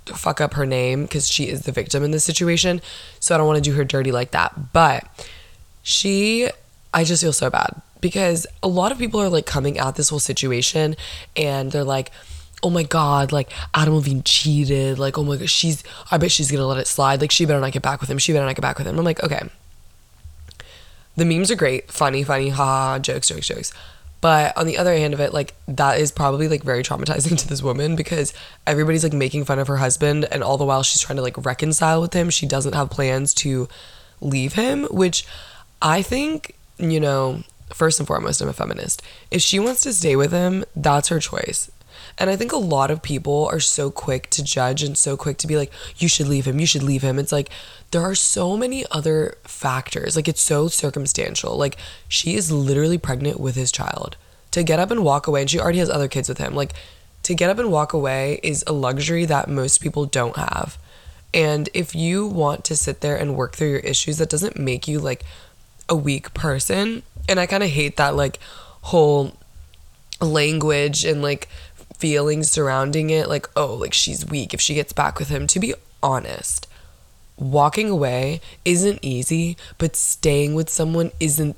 fuck 0.06 0.42
up 0.42 0.56
her 0.56 0.66
name 0.66 1.04
because 1.04 1.30
she 1.30 1.48
is 1.48 1.62
the 1.62 1.72
victim 1.72 2.04
in 2.04 2.12
this 2.12 2.24
situation. 2.24 2.82
So 3.20 3.34
I 3.34 3.38
don't 3.38 3.48
want 3.48 3.63
to 3.63 3.70
do 3.70 3.75
her 3.75 3.86
dirty 3.86 4.12
like 4.12 4.32
that. 4.32 4.74
But 4.74 5.06
she, 5.82 6.50
I 6.94 7.06
just 7.06 7.24
feel 7.24 7.34
so 7.34 7.50
bad 7.50 7.82
because 8.01 8.48
a 8.63 8.68
lot 8.68 8.91
of 8.91 8.98
people 8.98 9.20
are 9.20 9.29
like 9.29 9.46
coming 9.46 9.77
at 9.77 9.96
this 9.96 10.10
whole 10.10 10.20
situation 10.20 10.96
and 11.36 11.72
they're 11.72 11.84
like, 11.84 12.12
oh 12.63 12.70
my 12.70 12.84
god, 12.84 13.32
like 13.32 13.51
Adam 13.74 13.96
Levine 13.96 14.24
cheated. 14.24 15.00
Like, 15.00 15.18
oh 15.18 15.24
my 15.24 15.38
god, 15.38 15.50
she's, 15.50 15.84
I 16.12 16.18
bet 16.18 16.32
she's 16.32 16.51
gonna 16.51 16.65
let 16.65 16.77
it 16.77 16.88
slide. 16.88 17.22
Like, 17.22 17.32
she 17.32 17.46
better 17.46 17.60
not 17.60 17.72
get 17.72 17.82
back 17.82 18.01
with 18.01 18.10
him. 18.10 18.18
She 18.18 18.34
better 18.34 18.46
not 18.46 18.56
get 18.56 18.62
back 18.62 18.77
with 18.77 18.88
him. 18.88 18.98
I'm 18.98 19.06
like, 19.06 19.24
okay. 19.24 19.50
The 21.15 21.25
memes 21.25 21.51
are 21.51 21.56
great, 21.56 21.91
funny, 21.91 22.24
funny, 22.24 22.50
haha, 22.50 23.00
jokes, 23.00 23.27
jokes, 23.27 23.48
jokes. 23.48 23.74
But 24.22 24.58
on 24.58 24.68
the 24.68 24.77
other 24.77 24.94
hand 24.94 25.13
of 25.13 25.20
it, 25.20 25.34
like 25.34 25.53
that 25.68 26.00
is 26.00 26.12
probably 26.12 26.48
like 26.48 26.63
very 26.63 26.84
traumatizing 26.84 27.38
to 27.39 27.48
this 27.48 27.62
woman 27.62 27.96
because 27.96 28.34
everybody's 28.68 29.03
like 29.03 29.13
making 29.13 29.46
fun 29.46 29.60
of 29.60 29.68
her 29.68 29.77
husband, 29.77 30.25
and 30.32 30.44
all 30.44 30.58
the 30.58 30.65
while 30.65 30.84
she's 30.84 31.01
trying 31.01 31.18
to 31.18 31.22
like 31.22 31.46
reconcile 31.46 32.01
with 32.01 32.13
him. 32.13 32.29
She 32.29 32.46
doesn't 32.46 32.74
have 32.74 32.89
plans 32.89 33.34
to 33.36 33.68
leave 34.22 34.53
him, 34.53 34.86
which 34.86 35.25
I 35.82 36.01
think, 36.01 36.56
you 36.77 37.00
know, 37.00 37.44
first 37.74 38.00
and 38.00 38.08
foremost, 38.08 38.42
I'm 38.42 38.50
a 38.50 38.54
feminist. 38.54 39.02
If 39.32 39.42
she 39.42 39.60
wants 39.60 39.82
to 39.82 39.94
stay 39.94 40.16
with 40.16 40.32
him, 40.32 40.66
that's 40.76 41.10
her 41.10 41.20
choice. 41.20 41.72
And 42.18 42.30
I 42.30 42.36
think 42.36 42.52
a 42.52 42.58
lot 42.58 42.92
of 42.92 43.02
people 43.02 43.48
are 43.52 43.60
so 43.60 43.90
quick 43.90 44.30
to 44.32 44.44
judge 44.44 44.84
and 44.84 44.98
so 44.98 45.16
quick 45.16 45.38
to 45.38 45.48
be 45.48 45.56
like, 45.56 45.72
you 45.98 46.08
should 46.08 46.28
leave 46.28 46.46
him, 46.46 46.60
you 46.60 46.66
should 46.66 46.84
leave 46.84 47.02
him. 47.02 47.18
It's 47.18 47.32
like, 47.32 47.50
there 47.92 48.02
are 48.02 48.16
so 48.16 48.58
many 48.58 48.86
other 48.92 49.36
factors. 49.44 50.16
Like, 50.16 50.28
it's 50.28 50.42
so 50.42 50.68
circumstantial. 50.68 51.56
Like, 51.56 51.78
she 52.08 52.36
is 52.36 52.52
literally 52.52 52.98
pregnant 52.98 53.40
with 53.40 53.56
his 53.56 53.72
child. 53.72 54.18
To 54.52 54.64
get 54.64 54.80
up 54.80 54.92
and 54.92 55.04
walk 55.04 55.28
away, 55.28 55.42
and 55.42 55.50
she 55.50 55.60
already 55.60 55.80
has 55.80 55.90
other 55.90 56.08
kids 56.08 56.28
with 56.28 56.40
him, 56.40 56.56
like, 56.56 56.74
to 57.24 57.36
get 57.36 57.50
up 57.50 57.60
and 57.60 57.72
walk 57.72 57.94
away 57.94 58.40
is 58.44 58.64
a 58.66 58.74
luxury 58.74 59.26
that 59.26 59.50
most 59.50 59.80
people 59.80 60.06
don't 60.06 60.36
have. 60.36 60.78
And 61.34 61.70
if 61.74 61.94
you 61.94 62.26
want 62.26 62.64
to 62.66 62.76
sit 62.76 63.02
there 63.02 63.16
and 63.16 63.36
work 63.36 63.56
through 63.56 63.70
your 63.70 63.80
issues, 63.80 64.18
that 64.18 64.30
doesn't 64.30 64.58
make 64.58 64.88
you 64.88 65.00
like 65.00 65.24
a 65.88 65.96
weak 65.96 66.34
person. 66.34 67.04
And 67.29 67.39
I 67.39 67.45
kind 67.45 67.63
of 67.63 67.69
hate 67.69 67.95
that, 67.98 68.15
like, 68.15 68.39
whole 68.81 69.33
language 70.21 71.05
and 71.05 71.21
like 71.21 71.48
feelings 71.98 72.50
surrounding 72.50 73.09
it 73.09 73.27
like 73.27 73.48
oh 73.55 73.74
like 73.74 73.93
she's 73.93 74.25
weak 74.25 74.53
if 74.53 74.62
she 74.62 74.74
gets 74.74 74.93
back 74.93 75.19
with 75.19 75.29
him. 75.29 75.48
To 75.48 75.59
be 75.59 75.74
honest 76.01 76.67
walking 77.38 77.89
away 77.89 78.41
isn't 78.65 79.00
easy 79.01 79.55
but 79.77 79.95
staying 79.95 80.55
with 80.55 80.69
someone 80.69 81.12
isn't 81.19 81.55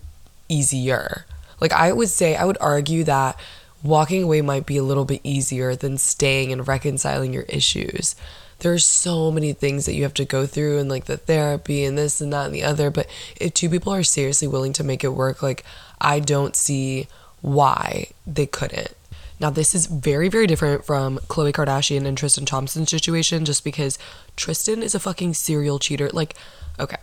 easier. 0.47 1.25
Like 1.59 1.73
i 1.73 1.91
would 1.91 2.09
say 2.09 2.35
i 2.35 2.45
would 2.45 2.57
argue 2.59 3.03
that 3.05 3.37
walking 3.83 4.23
away 4.23 4.41
might 4.41 4.65
be 4.65 4.77
a 4.77 4.83
little 4.83 5.05
bit 5.05 5.21
easier 5.23 5.75
than 5.75 5.97
staying 5.97 6.51
and 6.51 6.67
reconciling 6.67 7.33
your 7.33 7.43
issues 7.43 8.15
there's 8.61 8.85
so 8.85 9.31
many 9.31 9.53
things 9.53 9.85
that 9.85 9.93
you 9.93 10.03
have 10.03 10.13
to 10.13 10.25
go 10.25 10.45
through 10.45 10.79
and 10.79 10.89
like 10.89 11.05
the 11.05 11.17
therapy 11.17 11.83
and 11.83 11.97
this 11.97 12.21
and 12.21 12.31
that 12.33 12.45
and 12.45 12.55
the 12.55 12.63
other 12.63 12.89
but 12.89 13.07
if 13.39 13.53
two 13.53 13.69
people 13.69 13.93
are 13.93 14.03
seriously 14.03 14.47
willing 14.47 14.73
to 14.73 14.83
make 14.83 15.03
it 15.03 15.09
work 15.09 15.43
like 15.43 15.63
i 15.99 16.19
don't 16.19 16.55
see 16.55 17.07
why 17.41 18.05
they 18.25 18.45
couldn't 18.45 18.95
now, 19.41 19.49
this 19.49 19.73
is 19.73 19.87
very, 19.87 20.29
very 20.29 20.45
different 20.45 20.85
from 20.85 21.17
Khloe 21.27 21.51
Kardashian 21.51 22.05
and 22.05 22.15
Tristan 22.15 22.45
Thompson's 22.45 22.91
situation 22.91 23.43
just 23.43 23.63
because 23.63 23.97
Tristan 24.35 24.83
is 24.83 24.93
a 24.93 24.99
fucking 24.99 25.33
serial 25.33 25.79
cheater. 25.79 26.11
Like, 26.13 26.35
okay, 26.79 26.97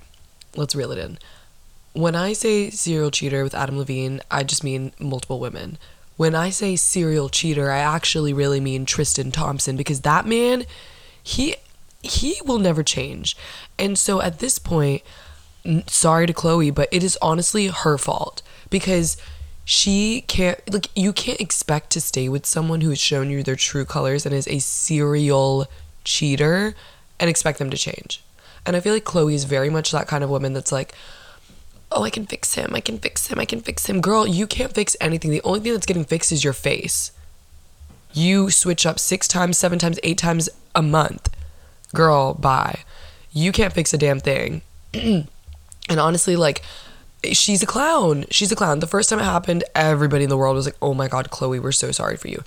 let's 0.54 0.76
reel 0.76 0.92
it 0.92 0.98
in. 0.98 1.18
When 1.94 2.14
I 2.14 2.34
say 2.34 2.70
serial 2.70 3.10
cheater 3.10 3.42
with 3.42 3.56
Adam 3.56 3.76
Levine, 3.76 4.20
I 4.30 4.44
just 4.44 4.62
mean 4.62 4.92
multiple 5.00 5.40
women. 5.40 5.78
When 6.16 6.36
I 6.36 6.50
say 6.50 6.76
serial 6.76 7.28
cheater, 7.28 7.72
I 7.72 7.78
actually 7.78 8.32
really 8.32 8.60
mean 8.60 8.86
Tristan 8.86 9.32
Thompson 9.32 9.76
because 9.76 10.02
that 10.02 10.24
man, 10.24 10.64
he 11.28 11.56
he 12.02 12.40
will 12.44 12.58
never 12.58 12.82
change. 12.82 13.36
And 13.78 13.98
so 13.98 14.22
at 14.22 14.38
this 14.38 14.58
point, 14.58 15.02
sorry 15.86 16.26
to 16.26 16.32
Khloe, 16.32 16.74
but 16.74 16.88
it 16.90 17.02
is 17.02 17.18
honestly 17.20 17.66
her 17.66 17.98
fault 17.98 18.40
because 18.70 19.18
she 19.64 20.22
can't 20.22 20.58
like 20.72 20.88
you 20.96 21.12
can't 21.12 21.40
expect 21.40 21.90
to 21.90 22.00
stay 22.00 22.30
with 22.30 22.46
someone 22.46 22.80
who 22.80 22.88
has 22.88 22.98
shown 22.98 23.28
you 23.28 23.42
their 23.42 23.56
true 23.56 23.84
colors 23.84 24.24
and 24.24 24.34
is 24.34 24.48
a 24.48 24.58
serial 24.58 25.66
cheater 26.02 26.74
and 27.20 27.28
expect 27.28 27.58
them 27.58 27.68
to 27.68 27.76
change. 27.76 28.22
And 28.64 28.74
I 28.74 28.80
feel 28.80 28.94
like 28.94 29.04
Khloe 29.04 29.34
is 29.34 29.44
very 29.44 29.68
much 29.68 29.90
that 29.90 30.08
kind 30.08 30.24
of 30.24 30.30
woman 30.30 30.54
that's 30.54 30.72
like, 30.72 30.94
oh, 31.92 32.04
I 32.04 32.10
can 32.10 32.24
fix 32.24 32.54
him, 32.54 32.74
I 32.74 32.80
can 32.80 32.98
fix 32.98 33.26
him, 33.26 33.38
I 33.38 33.44
can 33.44 33.60
fix 33.60 33.86
him. 33.86 34.00
Girl, 34.00 34.26
you 34.26 34.46
can't 34.46 34.74
fix 34.74 34.96
anything. 34.98 35.30
The 35.30 35.42
only 35.42 35.60
thing 35.60 35.72
that's 35.72 35.86
getting 35.86 36.06
fixed 36.06 36.32
is 36.32 36.42
your 36.42 36.54
face. 36.54 37.12
You 38.18 38.50
switch 38.50 38.84
up 38.84 38.98
six 38.98 39.28
times, 39.28 39.56
seven 39.56 39.78
times, 39.78 40.00
eight 40.02 40.18
times 40.18 40.48
a 40.74 40.82
month. 40.82 41.28
Girl, 41.94 42.34
bye. 42.34 42.80
You 43.30 43.52
can't 43.52 43.72
fix 43.72 43.94
a 43.94 43.98
damn 43.98 44.18
thing. 44.18 44.62
and 44.92 45.28
honestly, 45.88 46.34
like, 46.34 46.62
she's 47.30 47.62
a 47.62 47.66
clown. 47.66 48.24
She's 48.28 48.50
a 48.50 48.56
clown. 48.56 48.80
The 48.80 48.88
first 48.88 49.08
time 49.08 49.20
it 49.20 49.24
happened, 49.24 49.62
everybody 49.72 50.24
in 50.24 50.30
the 50.30 50.36
world 50.36 50.56
was 50.56 50.66
like, 50.66 50.74
oh 50.82 50.94
my 50.94 51.06
God, 51.06 51.30
Khloe, 51.30 51.62
we're 51.62 51.70
so 51.70 51.92
sorry 51.92 52.16
for 52.16 52.26
you. 52.26 52.42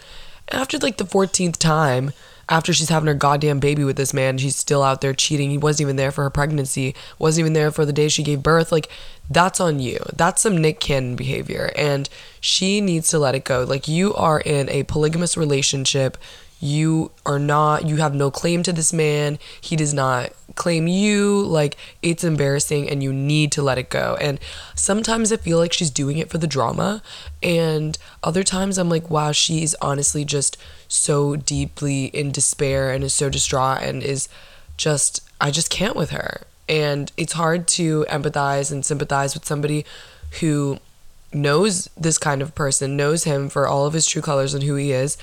After 0.52 0.78
like 0.78 0.98
the 0.98 1.06
14th 1.06 1.56
time, 1.56 2.12
after 2.52 2.74
she's 2.74 2.90
having 2.90 3.08
her 3.08 3.14
goddamn 3.14 3.62
baby 3.62 3.86
with 3.86 3.96
this 3.96 4.14
man, 4.14 4.38
she's 4.38 4.58
still 4.58 4.84
out 4.84 5.00
there 5.00 5.14
cheating. 5.14 5.50
He 5.50 5.58
wasn't 5.58 5.88
even 5.88 5.96
there 5.96 6.12
for 6.12 6.24
her 6.24 6.30
pregnancy, 6.30 6.94
wasn't 7.18 7.46
even 7.46 7.54
there 7.54 7.72
for 7.72 7.86
the 7.86 7.94
day 7.94 8.10
she 8.10 8.24
gave 8.24 8.44
birth. 8.44 8.74
Like, 8.74 8.90
that's 9.30 9.62
on 9.62 9.80
you. 9.80 10.00
That's 10.14 10.42
some 10.42 10.58
Nick 10.58 10.82
Cannon 10.82 11.16
behavior. 11.16 11.72
And 11.78 12.10
she 12.42 12.82
needs 12.82 13.08
to 13.10 13.20
let 13.20 13.36
it 13.36 13.46
go. 13.46 13.64
Like, 13.64 13.88
you 13.88 14.14
are 14.16 14.42
in 14.42 14.68
a 14.70 14.84
polygamous 14.84 15.38
relationship 15.38 16.18
you 16.64 17.12
are 17.26 17.40
not 17.40 17.88
you 17.88 17.96
have 17.96 18.14
no 18.14 18.30
claim 18.30 18.62
to 18.62 18.72
this 18.72 18.94
man 18.94 19.40
he 19.60 19.76
does 19.76 19.96
not 19.96 20.32
claim 20.54 20.88
you 20.88 21.42
like 21.42 21.76
it's 22.04 22.24
embarrassing 22.24 22.88
and 22.88 23.02
you 23.02 23.12
need 23.12 23.52
to 23.52 23.64
let 23.64 23.80
it 23.80 23.90
go 23.90 24.16
and 24.22 24.40
sometimes 24.76 25.34
i 25.34 25.38
feel 25.38 25.58
like 25.58 25.74
she's 25.74 25.90
doing 25.90 26.20
it 26.20 26.30
for 26.30 26.38
the 26.38 26.46
drama 26.46 27.02
and 27.42 27.98
other 28.22 28.44
times 28.44 28.78
i'm 28.78 28.90
like 28.90 29.10
wow 29.10 29.32
she's 29.32 29.74
honestly 29.76 30.24
just 30.24 30.56
so 30.92 31.36
deeply 31.36 32.06
in 32.06 32.32
despair 32.32 32.92
and 32.92 33.04
is 33.04 33.14
so 33.14 33.30
distraught 33.30 33.82
and 33.82 34.04
is 34.04 34.28
just 34.78 35.22
i 35.40 35.50
just 35.50 35.70
can't 35.70 35.96
with 35.96 36.10
her 36.10 36.42
and 36.68 37.12
it's 37.18 37.34
hard 37.34 37.68
to 37.68 38.06
empathize 38.10 38.72
and 38.72 38.86
sympathize 38.86 39.34
with 39.34 39.46
somebody 39.46 39.86
who 40.40 40.80
knows 41.34 41.90
this 41.98 42.18
kind 42.18 42.42
of 42.42 42.56
person 42.56 42.98
knows 42.98 43.24
him 43.24 43.50
for 43.50 43.68
all 43.68 43.86
of 43.86 43.94
his 43.94 44.08
true 44.08 44.22
colors 44.22 44.54
and 44.54 44.64
who 44.64 44.76
he 44.76 44.92
is 44.92 45.18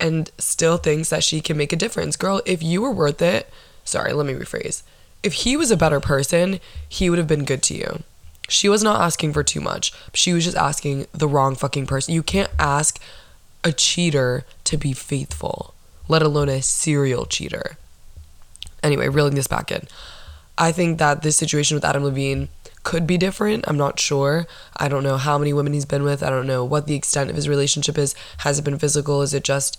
and 0.00 0.30
still 0.38 0.76
thinks 0.76 1.10
that 1.10 1.24
she 1.24 1.40
can 1.40 1.56
make 1.56 1.72
a 1.72 1.76
difference. 1.76 2.16
Girl, 2.16 2.42
if 2.44 2.62
you 2.62 2.82
were 2.82 2.90
worth 2.90 3.22
it, 3.22 3.48
sorry, 3.84 4.12
let 4.12 4.26
me 4.26 4.34
rephrase. 4.34 4.82
If 5.22 5.32
he 5.34 5.56
was 5.56 5.70
a 5.70 5.76
better 5.76 6.00
person, 6.00 6.60
he 6.88 7.08
would 7.08 7.18
have 7.18 7.28
been 7.28 7.44
good 7.44 7.62
to 7.64 7.74
you. 7.74 8.02
She 8.48 8.68
was 8.68 8.82
not 8.82 9.00
asking 9.00 9.32
for 9.32 9.42
too 9.42 9.60
much. 9.60 9.92
She 10.12 10.34
was 10.34 10.44
just 10.44 10.56
asking 10.56 11.06
the 11.12 11.28
wrong 11.28 11.54
fucking 11.54 11.86
person. 11.86 12.12
You 12.14 12.22
can't 12.22 12.50
ask 12.58 13.00
a 13.64 13.72
cheater 13.72 14.44
to 14.64 14.76
be 14.76 14.92
faithful, 14.92 15.74
let 16.06 16.22
alone 16.22 16.48
a 16.48 16.62
serial 16.62 17.24
cheater. 17.24 17.76
Anyway, 18.82 19.08
reeling 19.08 19.34
this 19.34 19.46
back 19.46 19.72
in. 19.72 19.88
I 20.56 20.70
think 20.70 20.98
that 20.98 21.22
this 21.22 21.36
situation 21.36 21.74
with 21.74 21.84
Adam 21.84 22.04
Levine 22.04 22.48
could 22.84 23.06
be 23.06 23.16
different. 23.16 23.64
I'm 23.66 23.78
not 23.78 23.98
sure. 23.98 24.46
I 24.76 24.88
don't 24.88 25.02
know 25.02 25.16
how 25.16 25.38
many 25.38 25.52
women 25.52 25.72
he's 25.72 25.86
been 25.86 26.02
with. 26.04 26.22
I 26.22 26.30
don't 26.30 26.46
know 26.46 26.64
what 26.64 26.86
the 26.86 26.94
extent 26.94 27.30
of 27.30 27.36
his 27.36 27.48
relationship 27.48 27.98
is. 27.98 28.14
Has 28.38 28.58
it 28.58 28.64
been 28.64 28.78
physical? 28.78 29.22
Is 29.22 29.34
it 29.34 29.42
just 29.42 29.78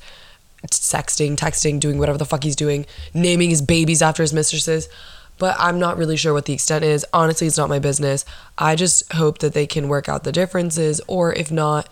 sexting, 0.71 1.37
texting, 1.37 1.79
doing 1.79 1.99
whatever 1.99 2.17
the 2.17 2.25
fuck 2.25 2.43
he's 2.43 2.55
doing, 2.55 2.85
naming 3.13 3.51
his 3.51 3.61
babies 3.61 4.01
after 4.01 4.23
his 4.23 4.33
mistresses? 4.33 4.89
But 5.37 5.55
I'm 5.59 5.79
not 5.79 5.97
really 5.97 6.17
sure 6.17 6.33
what 6.33 6.45
the 6.45 6.53
extent 6.53 6.83
is. 6.83 7.05
Honestly, 7.13 7.45
it's 7.45 7.57
not 7.57 7.69
my 7.69 7.79
business. 7.79 8.25
I 8.57 8.75
just 8.75 9.13
hope 9.13 9.37
that 9.39 9.53
they 9.53 9.67
can 9.67 9.87
work 9.87 10.09
out 10.09 10.23
the 10.23 10.31
differences, 10.31 10.99
or 11.07 11.31
if 11.33 11.51
not, 11.51 11.87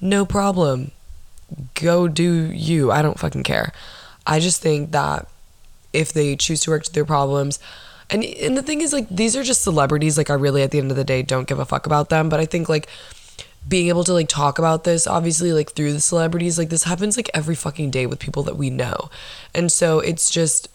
no 0.00 0.24
problem. 0.24 0.92
Go 1.74 2.08
do 2.08 2.50
you. 2.52 2.90
I 2.90 3.02
don't 3.02 3.18
fucking 3.18 3.44
care. 3.44 3.72
I 4.26 4.40
just 4.40 4.60
think 4.60 4.90
that 4.90 5.28
if 5.92 6.12
they 6.12 6.36
choose 6.36 6.60
to 6.62 6.70
work 6.70 6.84
through 6.84 6.92
their 6.92 7.04
problems, 7.04 7.58
and 8.10 8.24
and 8.24 8.56
the 8.56 8.62
thing 8.62 8.80
is 8.80 8.92
like 8.92 9.08
these 9.08 9.36
are 9.36 9.42
just 9.42 9.62
celebrities 9.62 10.18
like 10.18 10.30
I 10.30 10.34
really 10.34 10.62
at 10.62 10.70
the 10.70 10.78
end 10.78 10.90
of 10.90 10.96
the 10.96 11.04
day 11.04 11.22
don't 11.22 11.48
give 11.48 11.58
a 11.58 11.64
fuck 11.64 11.86
about 11.86 12.08
them, 12.08 12.28
but 12.28 12.40
I 12.40 12.46
think 12.46 12.68
like 12.68 12.88
being 13.68 13.88
able 13.88 14.04
to 14.04 14.12
like 14.12 14.28
talk 14.28 14.58
about 14.58 14.84
this 14.84 15.06
obviously 15.06 15.52
like 15.52 15.72
through 15.72 15.92
the 15.92 16.00
celebrities 16.00 16.56
like 16.56 16.68
this 16.68 16.84
happens 16.84 17.16
like 17.16 17.28
every 17.34 17.56
fucking 17.56 17.90
day 17.90 18.06
with 18.06 18.18
people 18.18 18.42
that 18.44 18.56
we 18.56 18.70
know. 18.70 19.10
And 19.54 19.72
so 19.72 19.98
it's 20.00 20.30
just 20.30 20.68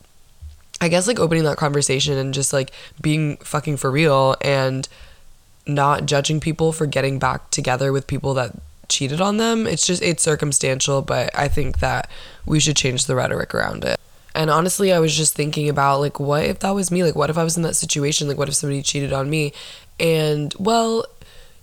I 0.81 0.87
guess 0.87 1.07
like 1.07 1.19
opening 1.19 1.43
that 1.43 1.57
conversation 1.57 2.17
and 2.17 2.33
just 2.33 2.51
like 2.51 2.71
being 2.99 3.37
fucking 3.37 3.77
for 3.77 3.91
real 3.91 4.35
and 4.41 4.87
not 5.67 6.05
judging 6.05 6.39
people 6.39 6.73
for 6.73 6.85
getting 6.85 7.19
back 7.19 7.51
together 7.51 7.91
with 7.93 8.07
people 8.07 8.33
that 8.33 8.55
cheated 8.91 9.21
on 9.21 9.37
them. 9.37 9.65
It's 9.65 9.87
just 9.87 10.03
it's 10.03 10.21
circumstantial, 10.21 11.01
but 11.01 11.31
I 11.37 11.47
think 11.47 11.79
that 11.79 12.09
we 12.45 12.59
should 12.59 12.75
change 12.75 13.05
the 13.05 13.15
rhetoric 13.15 13.55
around 13.55 13.83
it. 13.83 13.99
And 14.35 14.49
honestly, 14.49 14.93
I 14.93 14.99
was 14.99 15.15
just 15.15 15.33
thinking 15.33 15.67
about 15.69 15.99
like 15.99 16.19
what 16.19 16.45
if 16.45 16.59
that 16.59 16.71
was 16.71 16.91
me? 16.91 17.03
Like 17.03 17.15
what 17.15 17.29
if 17.29 17.37
I 17.37 17.43
was 17.43 17.57
in 17.57 17.63
that 17.63 17.75
situation? 17.75 18.27
Like 18.27 18.37
what 18.37 18.47
if 18.47 18.55
somebody 18.55 18.81
cheated 18.81 19.13
on 19.13 19.29
me? 19.29 19.53
And 19.99 20.53
well, 20.59 21.05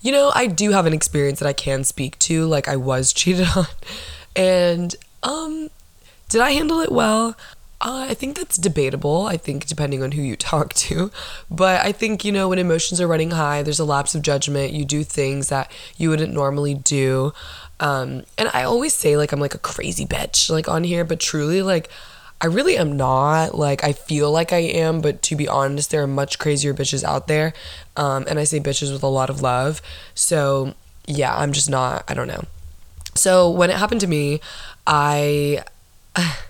you 0.00 0.12
know, 0.12 0.32
I 0.34 0.46
do 0.46 0.70
have 0.72 0.86
an 0.86 0.92
experience 0.92 1.38
that 1.40 1.48
I 1.48 1.52
can 1.52 1.84
speak 1.84 2.18
to. 2.20 2.46
Like 2.46 2.68
I 2.68 2.76
was 2.76 3.12
cheated 3.20 3.46
on. 3.56 3.66
And 4.34 4.96
um 5.22 5.68
did 6.28 6.40
I 6.40 6.50
handle 6.50 6.80
it 6.80 6.92
well? 6.92 7.36
Uh, 7.80 8.06
I 8.10 8.14
think 8.14 8.36
that's 8.36 8.56
debatable. 8.56 9.26
I 9.26 9.36
think 9.36 9.66
depending 9.66 10.02
on 10.02 10.12
who 10.12 10.22
you 10.22 10.36
talk 10.36 10.74
to. 10.74 11.10
But 11.50 11.84
I 11.84 11.92
think, 11.92 12.24
you 12.24 12.32
know, 12.32 12.48
when 12.48 12.58
emotions 12.58 13.00
are 13.00 13.06
running 13.06 13.32
high, 13.32 13.62
there's 13.62 13.80
a 13.80 13.84
lapse 13.84 14.14
of 14.14 14.22
judgment. 14.22 14.72
You 14.72 14.84
do 14.84 15.04
things 15.04 15.48
that 15.48 15.70
you 15.96 16.10
wouldn't 16.10 16.32
normally 16.32 16.74
do. 16.74 17.32
Um, 17.80 18.24
and 18.36 18.50
I 18.52 18.64
always 18.64 18.92
say, 18.94 19.16
like, 19.16 19.30
I'm 19.30 19.40
like 19.40 19.54
a 19.54 19.58
crazy 19.58 20.04
bitch, 20.04 20.50
like, 20.50 20.68
on 20.68 20.82
here, 20.82 21.04
but 21.04 21.20
truly, 21.20 21.62
like, 21.62 21.88
I 22.40 22.46
really 22.46 22.76
am 22.76 22.96
not. 22.96 23.54
Like, 23.54 23.84
I 23.84 23.92
feel 23.92 24.32
like 24.32 24.52
I 24.52 24.58
am, 24.58 25.00
but 25.00 25.22
to 25.22 25.36
be 25.36 25.46
honest, 25.46 25.90
there 25.92 26.02
are 26.02 26.08
much 26.08 26.40
crazier 26.40 26.74
bitches 26.74 27.04
out 27.04 27.28
there. 27.28 27.52
Um, 27.96 28.24
and 28.28 28.38
I 28.38 28.44
say 28.44 28.58
bitches 28.58 28.92
with 28.92 29.04
a 29.04 29.08
lot 29.08 29.30
of 29.30 29.42
love. 29.42 29.80
So, 30.14 30.74
yeah, 31.06 31.36
I'm 31.36 31.52
just 31.52 31.70
not, 31.70 32.04
I 32.08 32.14
don't 32.14 32.26
know. 32.26 32.44
So, 33.14 33.48
when 33.48 33.70
it 33.70 33.76
happened 33.76 34.00
to 34.00 34.08
me, 34.08 34.40
I. 34.86 35.62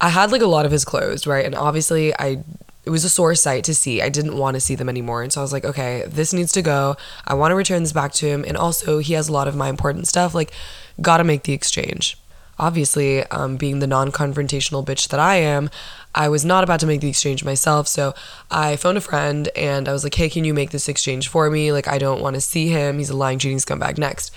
I 0.00 0.08
had 0.08 0.32
like 0.32 0.42
a 0.42 0.46
lot 0.46 0.66
of 0.66 0.72
his 0.72 0.84
clothes, 0.84 1.26
right? 1.26 1.44
And 1.44 1.54
obviously, 1.54 2.14
I 2.14 2.42
it 2.84 2.90
was 2.90 3.04
a 3.04 3.10
sore 3.10 3.34
sight 3.34 3.64
to 3.64 3.74
see. 3.74 4.00
I 4.00 4.08
didn't 4.08 4.38
want 4.38 4.54
to 4.54 4.60
see 4.60 4.74
them 4.74 4.88
anymore. 4.88 5.22
And 5.22 5.32
so 5.32 5.40
I 5.40 5.42
was 5.42 5.52
like, 5.52 5.64
okay, 5.64 6.04
this 6.06 6.32
needs 6.32 6.52
to 6.52 6.62
go. 6.62 6.96
I 7.26 7.34
want 7.34 7.52
to 7.52 7.54
return 7.54 7.82
this 7.82 7.92
back 7.92 8.12
to 8.14 8.26
him. 8.26 8.44
And 8.46 8.56
also, 8.56 8.98
he 8.98 9.12
has 9.12 9.28
a 9.28 9.32
lot 9.32 9.48
of 9.48 9.54
my 9.54 9.68
important 9.68 10.08
stuff. 10.08 10.34
Like, 10.34 10.52
gotta 11.00 11.24
make 11.24 11.42
the 11.42 11.52
exchange. 11.52 12.16
Obviously, 12.58 13.24
um, 13.24 13.56
being 13.56 13.78
the 13.78 13.86
non 13.86 14.10
confrontational 14.12 14.84
bitch 14.84 15.08
that 15.08 15.20
I 15.20 15.36
am, 15.36 15.70
I 16.14 16.28
was 16.28 16.44
not 16.44 16.64
about 16.64 16.80
to 16.80 16.86
make 16.86 17.00
the 17.00 17.08
exchange 17.08 17.44
myself. 17.44 17.86
So 17.88 18.14
I 18.50 18.76
phoned 18.76 18.98
a 18.98 19.02
friend 19.02 19.48
and 19.56 19.88
I 19.88 19.92
was 19.92 20.04
like, 20.04 20.14
hey, 20.14 20.28
can 20.28 20.44
you 20.44 20.52
make 20.52 20.70
this 20.70 20.88
exchange 20.88 21.28
for 21.28 21.50
me? 21.50 21.72
Like, 21.72 21.88
I 21.88 21.98
don't 21.98 22.20
want 22.20 22.34
to 22.34 22.40
see 22.40 22.68
him. 22.68 22.98
He's 22.98 23.10
a 23.10 23.16
lying, 23.16 23.38
cheating 23.38 23.58
scumbag 23.58 23.98
next. 23.98 24.34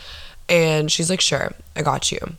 And 0.48 0.92
she's 0.92 1.10
like, 1.10 1.22
sure, 1.22 1.54
I 1.76 1.82
got 1.82 2.12
you. 2.12 2.36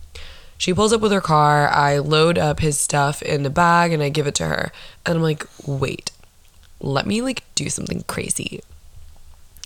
She 0.64 0.72
pulls 0.72 0.94
up 0.94 1.02
with 1.02 1.12
her 1.12 1.20
car. 1.20 1.68
I 1.68 1.98
load 1.98 2.38
up 2.38 2.60
his 2.60 2.80
stuff 2.80 3.20
in 3.20 3.42
the 3.42 3.50
bag 3.50 3.92
and 3.92 4.02
I 4.02 4.08
give 4.08 4.26
it 4.26 4.34
to 4.36 4.46
her. 4.46 4.72
And 5.04 5.16
I'm 5.16 5.22
like, 5.22 5.44
wait, 5.66 6.10
let 6.80 7.04
me 7.04 7.20
like 7.20 7.44
do 7.54 7.68
something 7.68 8.02
crazy. 8.06 8.62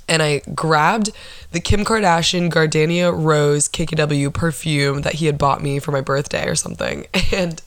And 0.08 0.20
I 0.24 0.40
grabbed 0.56 1.12
the 1.52 1.60
Kim 1.60 1.84
Kardashian 1.84 2.50
Gardenia 2.50 3.12
Rose 3.12 3.68
KKW 3.68 4.34
perfume 4.34 5.02
that 5.02 5.14
he 5.14 5.26
had 5.26 5.38
bought 5.38 5.62
me 5.62 5.78
for 5.78 5.92
my 5.92 6.00
birthday 6.00 6.48
or 6.48 6.56
something. 6.56 7.06
And 7.32 7.62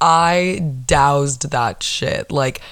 I 0.00 0.74
doused 0.86 1.50
that 1.50 1.82
shit. 1.82 2.32
Like, 2.32 2.62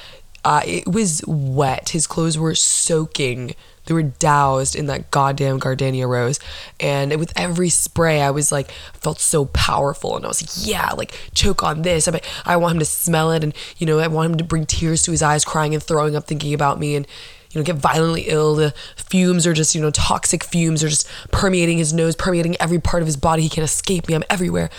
uh, 0.42 0.62
it 0.64 0.88
was 0.88 1.22
wet. 1.26 1.90
His 1.90 2.06
clothes 2.06 2.38
were 2.38 2.54
soaking 2.54 3.54
they 3.86 3.94
were 3.94 4.02
doused 4.02 4.76
in 4.76 4.86
that 4.86 5.10
goddamn 5.10 5.58
gardenia 5.58 6.06
rose. 6.06 6.38
And 6.78 7.18
with 7.18 7.32
every 7.36 7.68
spray, 7.70 8.20
I 8.20 8.30
was 8.30 8.52
like, 8.52 8.70
felt 8.94 9.20
so 9.20 9.46
powerful. 9.46 10.16
And 10.16 10.24
I 10.24 10.28
was 10.28 10.42
like, 10.42 10.68
yeah, 10.68 10.92
like 10.92 11.18
choke 11.34 11.62
on 11.62 11.82
this. 11.82 12.06
I, 12.06 12.20
I 12.44 12.56
want 12.56 12.74
him 12.74 12.78
to 12.80 12.84
smell 12.84 13.32
it. 13.32 13.42
And, 13.42 13.54
you 13.78 13.86
know, 13.86 13.98
I 13.98 14.06
want 14.06 14.32
him 14.32 14.38
to 14.38 14.44
bring 14.44 14.66
tears 14.66 15.02
to 15.02 15.10
his 15.10 15.22
eyes, 15.22 15.44
crying 15.44 15.74
and 15.74 15.82
throwing 15.82 16.14
up, 16.14 16.26
thinking 16.26 16.54
about 16.54 16.78
me. 16.78 16.94
And, 16.94 17.06
you 17.52 17.60
know, 17.60 17.64
get 17.64 17.76
violently 17.76 18.26
ill. 18.28 18.54
The 18.54 18.72
fumes 18.96 19.46
are 19.46 19.54
just, 19.54 19.74
you 19.74 19.80
know, 19.80 19.90
toxic 19.90 20.44
fumes 20.44 20.84
are 20.84 20.88
just 20.88 21.08
permeating 21.32 21.78
his 21.78 21.92
nose, 21.92 22.14
permeating 22.14 22.56
every 22.60 22.78
part 22.78 23.02
of 23.02 23.06
his 23.06 23.16
body. 23.16 23.42
He 23.42 23.48
can't 23.48 23.64
escape 23.64 24.06
me. 24.06 24.14
I'm 24.14 24.24
everywhere. 24.30 24.70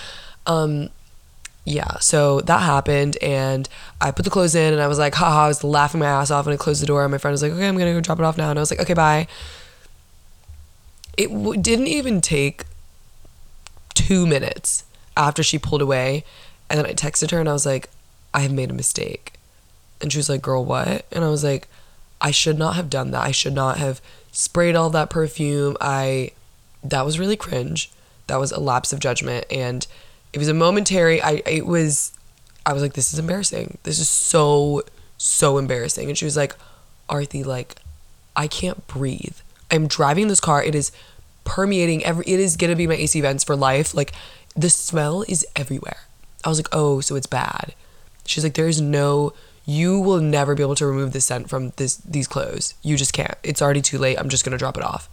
Um, 0.46 0.90
yeah, 1.63 2.00
so 2.00 2.41
that 2.41 2.62
happened, 2.62 3.17
and 3.21 3.69
I 4.00 4.12
put 4.12 4.26
the 4.26 4.32
clothes 4.32 4.56
in, 4.56 4.74
and 4.74 4.82
I 4.82 4.88
was 4.88 4.97
like, 4.97 5.13
haha, 5.13 5.45
I 5.45 5.47
was 5.47 5.63
laughing 5.63 6.00
my 6.00 6.08
ass 6.08 6.32
off, 6.32 6.47
and 6.47 6.54
I 6.54 6.58
closed 6.58 6.82
the 6.82 6.88
door, 6.88 7.04
and 7.04 7.12
my 7.12 7.17
friend 7.19 7.34
was 7.34 7.43
like, 7.43 7.52
okay, 7.52 7.67
I'm 7.67 7.78
gonna 7.78 7.93
go 7.93 8.02
drop 8.02 8.19
it 8.19 8.26
off 8.26 8.38
now, 8.38 8.50
and 8.50 8.58
I 8.58 8.62
was 8.62 8.71
like, 8.71 8.80
okay, 8.80 8.95
bye. 8.95 9.28
It 11.17 11.30
w- 11.30 11.62
didn't 11.62 11.88
even 11.88 12.19
take 12.19 12.65
two 13.93 14.26
minutes 14.26 14.86
after 15.15 15.43
she 15.43 15.60
pulled 15.60 15.84
away, 15.84 16.24
and 16.69 16.80
then 16.80 16.86
I 16.88 16.93
texted 16.93 17.30
her, 17.32 17.39
and 17.39 17.47
I 17.47 17.54
was 17.54 17.65
like, 17.65 17.89
I 18.34 18.39
have 18.39 18.52
made 18.52 18.71
a 18.71 18.74
mistake, 18.74 19.34
and 20.02 20.12
she 20.12 20.17
was 20.17 20.30
like, 20.30 20.41
girl, 20.41 20.65
what? 20.65 21.06
And 21.12 21.24
I 21.24 21.30
was 21.30 21.43
like, 21.43 21.67
I 22.19 22.32
should 22.32 22.58
not 22.58 22.76
have 22.76 22.89
done 22.89 23.12
that. 23.12 23.21
I 23.21 23.32
should 23.32 23.54
not 23.54 23.78
have 23.78 24.02
sprayed 24.32 24.76
all 24.76 24.89
that 24.91 25.10
perfume. 25.10 25.76
I, 25.80 26.32
that 26.84 27.06
was 27.06 27.19
really 27.19 27.36
cringe. 27.36 27.91
That 28.28 28.39
was 28.39 28.52
a 28.52 28.60
lapse 28.60 28.93
of 28.93 29.00
judgment, 29.00 29.45
and 29.52 29.86
it 30.34 30.39
was 30.39 30.48
a 30.48 30.54
momentary 30.54 31.22
i 31.22 31.41
it 31.46 31.65
was 31.65 32.13
i 32.65 32.74
was 32.74 32.82
like 32.82 32.94
this 32.94 33.13
is 33.13 33.20
embarrassing. 33.20 33.78
This 33.84 34.00
is 34.00 34.10
so 34.10 34.84
so 35.17 35.58
embarrassing. 35.58 36.10
And 36.10 36.17
she 36.17 36.26
was 36.26 36.38
like 36.38 36.56
Arathi 37.10 37.46
like 37.46 37.76
i 38.36 38.48
can't 38.48 38.86
breathe. 38.88 39.38
I'm 39.70 39.88
driving 39.88 40.28
this 40.28 40.39
car. 40.39 40.63
It 40.63 40.76
is 40.76 40.91
permeating 41.44 42.04
every 42.06 42.26
it 42.26 42.39
is 42.39 42.56
gonna 42.56 42.76
be 42.76 42.88
my 42.88 42.96
ac 42.96 43.20
vents 43.22 43.44
for 43.44 43.56
life. 43.56 43.94
Like 43.94 44.13
the 44.56 44.70
smell 44.70 45.24
is 45.28 45.46
everywhere. 45.56 46.02
I 46.44 46.50
was 46.50 46.60
like 46.60 46.70
oh 46.72 47.02
so 47.02 47.15
it's 47.15 47.28
bad. 47.28 47.74
She's 48.26 48.44
like 48.44 48.54
there's 48.54 48.82
no 48.82 49.34
you 49.65 50.00
will 50.00 50.20
never 50.20 50.56
be 50.56 50.63
able 50.63 50.76
to 50.76 50.88
remove 50.88 51.13
the 51.13 51.22
scent 51.22 51.50
from 51.50 51.72
this 51.78 51.98
these 51.98 52.28
clothes. 52.28 52.74
You 52.82 52.98
just 52.98 53.13
can't. 53.13 53.36
It's 53.44 53.62
already 53.62 53.82
too 53.82 53.98
late. 53.98 54.17
I'm 54.17 54.30
just 54.30 54.44
gonna 54.44 54.58
drop 54.58 54.78
it 54.78 54.84
off. 54.84 55.10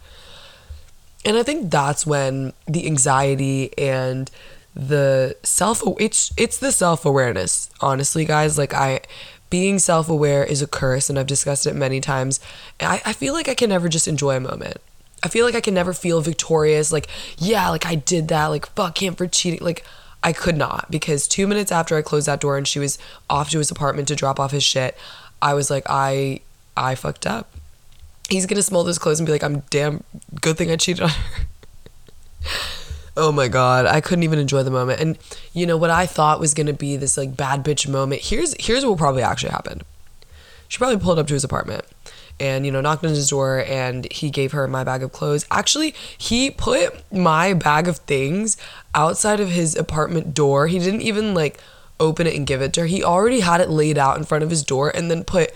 And 1.25 1.35
i 1.35 1.43
think 1.43 1.69
that's 1.69 2.05
when 2.05 2.53
the 2.65 2.85
anxiety 2.85 3.77
and 3.77 4.31
the 4.75 5.35
self 5.43 5.81
it's 5.99 6.31
it's 6.37 6.57
the 6.57 6.71
self-awareness. 6.71 7.69
Honestly 7.81 8.25
guys 8.25 8.57
like 8.57 8.73
i 8.73 9.01
being 9.49 9.79
self-aware 9.79 10.43
is 10.43 10.61
a 10.61 10.67
curse 10.67 11.09
and 11.09 11.17
i've 11.17 11.27
discussed 11.27 11.65
it 11.65 11.75
many 11.75 11.99
times. 11.99 12.39
I, 12.79 13.01
I 13.05 13.13
feel 13.13 13.33
like 13.33 13.49
i 13.49 13.55
can 13.55 13.69
never 13.69 13.89
just 13.89 14.07
enjoy 14.07 14.35
a 14.35 14.39
moment. 14.39 14.77
I 15.23 15.27
feel 15.27 15.45
like 15.45 15.55
i 15.55 15.61
can 15.61 15.73
never 15.73 15.93
feel 15.93 16.21
victorious 16.21 16.91
like 16.91 17.07
yeah 17.37 17.69
like 17.69 17.85
i 17.85 17.95
did 17.95 18.27
that 18.29 18.47
like 18.47 18.67
fuck 18.67 19.01
him 19.01 19.15
for 19.15 19.27
cheating 19.27 19.59
like 19.61 19.83
i 20.23 20.31
could 20.31 20.55
not 20.55 20.89
because 20.89 21.27
two 21.27 21.45
minutes 21.45 21.71
after 21.73 21.97
i 21.97 22.01
closed 22.01 22.27
that 22.27 22.39
door 22.39 22.57
and 22.57 22.67
she 22.67 22.79
was 22.79 22.97
off 23.29 23.49
to 23.49 23.57
his 23.57 23.69
apartment 23.69 24.07
to 24.07 24.15
drop 24.15 24.39
off 24.39 24.51
his 24.51 24.63
shit 24.63 24.97
i 25.41 25.53
was 25.53 25.69
like 25.69 25.83
i 25.89 26.39
i 26.77 26.95
fucked 26.95 27.25
up. 27.27 27.51
He's 28.29 28.45
gonna 28.45 28.61
smell 28.61 28.83
those 28.85 28.99
clothes 28.99 29.19
and 29.19 29.25
be 29.25 29.33
like 29.33 29.43
i'm 29.43 29.59
damn 29.69 30.03
good 30.39 30.57
thing 30.57 30.71
i 30.71 30.77
cheated 30.77 31.03
on 31.03 31.09
her 31.09 31.45
oh 33.19 33.31
my 33.31 33.47
god 33.47 33.85
i 33.85 34.01
couldn't 34.01 34.23
even 34.23 34.39
enjoy 34.39 34.63
the 34.63 34.71
moment. 34.71 34.99
And 34.99 35.17
you 35.53 35.65
know 35.65 35.77
what 35.77 35.89
i 35.89 36.05
thought 36.05 36.39
was 36.39 36.53
gonna 36.53 36.73
be 36.73 36.97
this 36.97 37.17
like 37.17 37.35
bad 37.35 37.63
bitch 37.63 37.87
moment? 37.87 38.21
Here's 38.21 38.55
here's 38.59 38.85
what 38.85 38.97
probably 38.97 39.21
actually 39.21 39.51
happened. 39.51 39.83
She 40.67 40.77
probably 40.77 40.97
pulled 40.97 41.19
up 41.19 41.27
to 41.27 41.33
his 41.33 41.43
apartment 41.43 41.83
and 42.39 42.65
you 42.65 42.71
know 42.71 42.81
knocked 42.81 43.03
on 43.03 43.09
his 43.09 43.29
door 43.29 43.63
and 43.67 44.09
he 44.11 44.29
gave 44.29 44.53
her 44.53 44.67
my 44.67 44.83
bag 44.83 45.03
of 45.03 45.11
clothes. 45.11 45.45
Actually 45.51 45.93
he 46.17 46.49
put 46.49 47.11
my 47.11 47.53
bag 47.53 47.87
of 47.87 47.97
things 47.97 48.57
outside 48.95 49.39
of 49.39 49.49
his 49.49 49.75
apartment 49.75 50.33
door. 50.33 50.67
He 50.67 50.79
didn't 50.79 51.01
even 51.01 51.33
like 51.33 51.59
open 51.99 52.25
it 52.25 52.35
and 52.35 52.47
give 52.47 52.61
it 52.61 52.71
to 52.73 52.81
her. 52.81 52.87
He 52.87 53.03
already 53.03 53.41
had 53.41 53.59
it 53.59 53.69
laid 53.69 53.97
out 53.97 54.17
in 54.17 54.23
front 54.23 54.43
of 54.43 54.49
his 54.49 54.63
door 54.63 54.89
and 54.89 55.11
then 55.11 55.23
put 55.23 55.51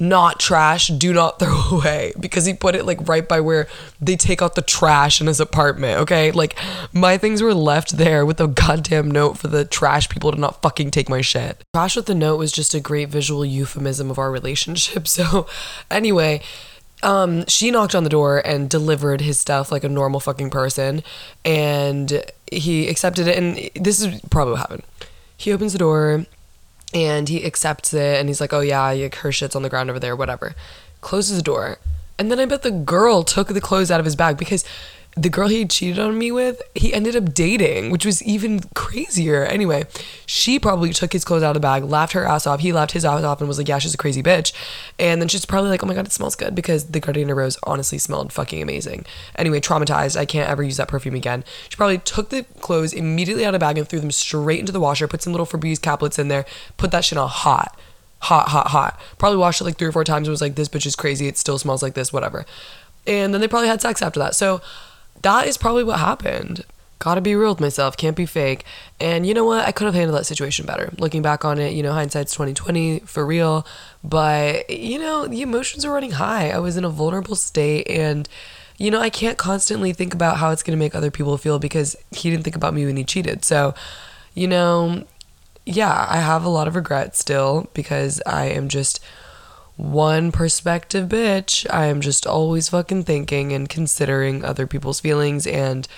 not 0.00 0.40
trash, 0.40 0.88
do 0.88 1.12
not 1.12 1.38
throw 1.38 1.78
away 1.78 2.12
because 2.18 2.46
he 2.46 2.54
put 2.54 2.74
it 2.74 2.84
like 2.84 3.06
right 3.08 3.26
by 3.26 3.40
where 3.40 3.66
they 4.00 4.16
take 4.16 4.42
out 4.42 4.54
the 4.54 4.62
trash 4.62 5.20
in 5.20 5.26
his 5.26 5.40
apartment, 5.40 6.00
okay? 6.00 6.30
Like 6.30 6.58
my 6.92 7.16
things 7.16 7.42
were 7.42 7.54
left 7.54 7.96
there 7.96 8.26
with 8.26 8.40
a 8.40 8.48
goddamn 8.48 9.10
note 9.10 9.38
for 9.38 9.48
the 9.48 9.64
trash 9.64 10.08
people 10.08 10.32
to 10.32 10.38
not 10.38 10.62
fucking 10.62 10.90
take 10.90 11.08
my 11.08 11.20
shit. 11.20 11.62
Trash 11.74 11.96
with 11.96 12.06
the 12.06 12.14
note 12.14 12.38
was 12.38 12.52
just 12.52 12.74
a 12.74 12.80
great 12.80 13.08
visual 13.08 13.44
euphemism 13.44 14.10
of 14.10 14.18
our 14.18 14.30
relationship. 14.30 15.04
So 15.14 15.46
anyway, 15.92 16.42
um, 17.04 17.46
she 17.46 17.70
knocked 17.70 17.94
on 17.94 18.02
the 18.02 18.10
door 18.10 18.44
and 18.44 18.68
delivered 18.68 19.20
his 19.20 19.38
stuff 19.38 19.70
like 19.70 19.84
a 19.84 19.88
normal 19.88 20.18
fucking 20.18 20.50
person 20.50 21.04
and 21.44 22.24
he 22.50 22.88
accepted 22.88 23.28
it 23.28 23.38
and 23.38 23.70
this 23.80 24.00
is 24.00 24.20
probably 24.30 24.52
what 24.52 24.60
happened. 24.60 24.82
He 25.36 25.52
opens 25.52 25.72
the 25.72 25.78
door 25.78 26.26
and 26.94 27.28
he 27.28 27.44
accepts 27.44 27.92
it 27.92 28.20
and 28.20 28.28
he's 28.28 28.40
like, 28.40 28.52
oh 28.52 28.60
yeah, 28.60 28.94
her 29.08 29.32
shit's 29.32 29.56
on 29.56 29.62
the 29.62 29.68
ground 29.68 29.90
over 29.90 29.98
there, 29.98 30.16
whatever. 30.16 30.54
Closes 31.00 31.36
the 31.36 31.42
door. 31.42 31.78
And 32.18 32.30
then 32.30 32.38
I 32.38 32.46
bet 32.46 32.62
the 32.62 32.70
girl 32.70 33.24
took 33.24 33.48
the 33.48 33.60
clothes 33.60 33.90
out 33.90 33.98
of 33.98 34.06
his 34.06 34.14
bag 34.14 34.38
because 34.38 34.64
the 35.16 35.28
girl 35.28 35.46
he 35.46 35.64
cheated 35.64 35.98
on 35.98 36.18
me 36.18 36.32
with, 36.32 36.60
he 36.74 36.92
ended 36.92 37.14
up 37.14 37.32
dating, 37.32 37.90
which 37.90 38.04
was 38.04 38.22
even 38.22 38.60
crazier. 38.74 39.44
Anyway, 39.44 39.84
she 40.26 40.58
probably 40.58 40.92
took 40.92 41.12
his 41.12 41.24
clothes 41.24 41.44
out 41.44 41.50
of 41.50 41.54
the 41.54 41.60
bag, 41.60 41.84
laughed 41.84 42.14
her 42.14 42.24
ass 42.24 42.46
off. 42.46 42.60
He 42.60 42.72
laughed 42.72 42.92
his 42.92 43.04
ass 43.04 43.22
off 43.22 43.40
and 43.40 43.46
was 43.46 43.58
like, 43.58 43.68
yeah, 43.68 43.78
she's 43.78 43.94
a 43.94 43.98
crazy 43.98 44.22
bitch. 44.22 44.52
And 44.98 45.20
then 45.20 45.28
she's 45.28 45.44
probably 45.44 45.70
like, 45.70 45.84
oh 45.84 45.86
my 45.86 45.94
God, 45.94 46.06
it 46.06 46.12
smells 46.12 46.34
good 46.34 46.54
because 46.54 46.86
the 46.86 46.98
Gardenia 46.98 47.34
Rose 47.34 47.56
honestly 47.62 47.98
smelled 47.98 48.32
fucking 48.32 48.60
amazing. 48.60 49.06
Anyway, 49.36 49.60
traumatized. 49.60 50.16
I 50.16 50.26
can't 50.26 50.50
ever 50.50 50.64
use 50.64 50.78
that 50.78 50.88
perfume 50.88 51.14
again. 51.14 51.44
She 51.68 51.76
probably 51.76 51.98
took 51.98 52.30
the 52.30 52.42
clothes 52.60 52.92
immediately 52.92 53.44
out 53.44 53.54
of 53.54 53.60
the 53.60 53.64
bag 53.64 53.78
and 53.78 53.88
threw 53.88 54.00
them 54.00 54.10
straight 54.10 54.58
into 54.60 54.72
the 54.72 54.80
washer, 54.80 55.06
put 55.06 55.22
some 55.22 55.32
little 55.32 55.46
Febreze 55.46 55.78
caplets 55.78 56.18
in 56.18 56.26
there, 56.26 56.44
put 56.76 56.90
that 56.90 57.04
shit 57.04 57.18
on 57.18 57.28
hot. 57.28 57.78
Hot, 58.20 58.48
hot, 58.48 58.68
hot. 58.68 58.98
Probably 59.18 59.36
washed 59.36 59.60
it 59.60 59.64
like 59.64 59.76
three 59.76 59.88
or 59.88 59.92
four 59.92 60.02
times 60.02 60.26
and 60.26 60.32
was 60.32 60.40
like, 60.40 60.54
this 60.54 60.68
bitch 60.68 60.86
is 60.86 60.96
crazy. 60.96 61.28
It 61.28 61.36
still 61.36 61.58
smells 61.58 61.82
like 61.82 61.94
this, 61.94 62.10
whatever. 62.10 62.46
And 63.06 63.34
then 63.34 63.42
they 63.42 63.48
probably 63.48 63.68
had 63.68 63.82
sex 63.82 64.00
after 64.00 64.18
that. 64.18 64.34
So, 64.34 64.62
that 65.24 65.46
is 65.46 65.56
probably 65.58 65.84
what 65.84 65.98
happened. 65.98 66.64
Gotta 67.00 67.20
be 67.20 67.34
real 67.34 67.50
with 67.50 67.60
myself, 67.60 67.96
can't 67.96 68.16
be 68.16 68.24
fake. 68.24 68.64
And 69.00 69.26
you 69.26 69.34
know 69.34 69.44
what? 69.44 69.66
I 69.66 69.72
could 69.72 69.86
have 69.86 69.94
handled 69.94 70.18
that 70.18 70.24
situation 70.24 70.64
better. 70.64 70.92
Looking 70.98 71.22
back 71.22 71.44
on 71.44 71.58
it, 71.58 71.72
you 71.72 71.82
know, 71.82 71.92
hindsight's 71.92 72.32
2020 72.32 73.00
for 73.00 73.26
real. 73.26 73.66
But, 74.02 74.70
you 74.70 74.98
know, 74.98 75.26
the 75.26 75.42
emotions 75.42 75.84
were 75.84 75.92
running 75.92 76.12
high. 76.12 76.50
I 76.50 76.58
was 76.58 76.76
in 76.76 76.84
a 76.84 76.88
vulnerable 76.88 77.36
state 77.36 77.88
and 77.90 78.28
you 78.76 78.90
know, 78.90 79.00
I 79.00 79.08
can't 79.08 79.38
constantly 79.38 79.92
think 79.92 80.14
about 80.14 80.38
how 80.38 80.50
it's 80.50 80.62
going 80.62 80.76
to 80.76 80.82
make 80.82 80.96
other 80.96 81.10
people 81.10 81.38
feel 81.38 81.58
because 81.60 81.94
he 82.10 82.30
didn't 82.30 82.42
think 82.42 82.56
about 82.56 82.74
me 82.74 82.84
when 82.84 82.96
he 82.96 83.04
cheated. 83.04 83.44
So, 83.44 83.72
you 84.34 84.48
know, 84.48 85.04
yeah, 85.64 86.06
I 86.08 86.16
have 86.16 86.44
a 86.44 86.48
lot 86.48 86.66
of 86.66 86.74
regret 86.74 87.14
still 87.16 87.70
because 87.72 88.20
I 88.26 88.46
am 88.46 88.68
just 88.68 88.98
one 89.76 90.30
perspective 90.32 91.08
bitch. 91.08 91.66
I 91.70 91.86
am 91.86 92.00
just 92.00 92.26
always 92.26 92.68
fucking 92.68 93.04
thinking 93.04 93.52
and 93.52 93.68
considering 93.68 94.44
other 94.44 94.66
people's 94.66 95.00
feelings 95.00 95.46
and 95.46 95.88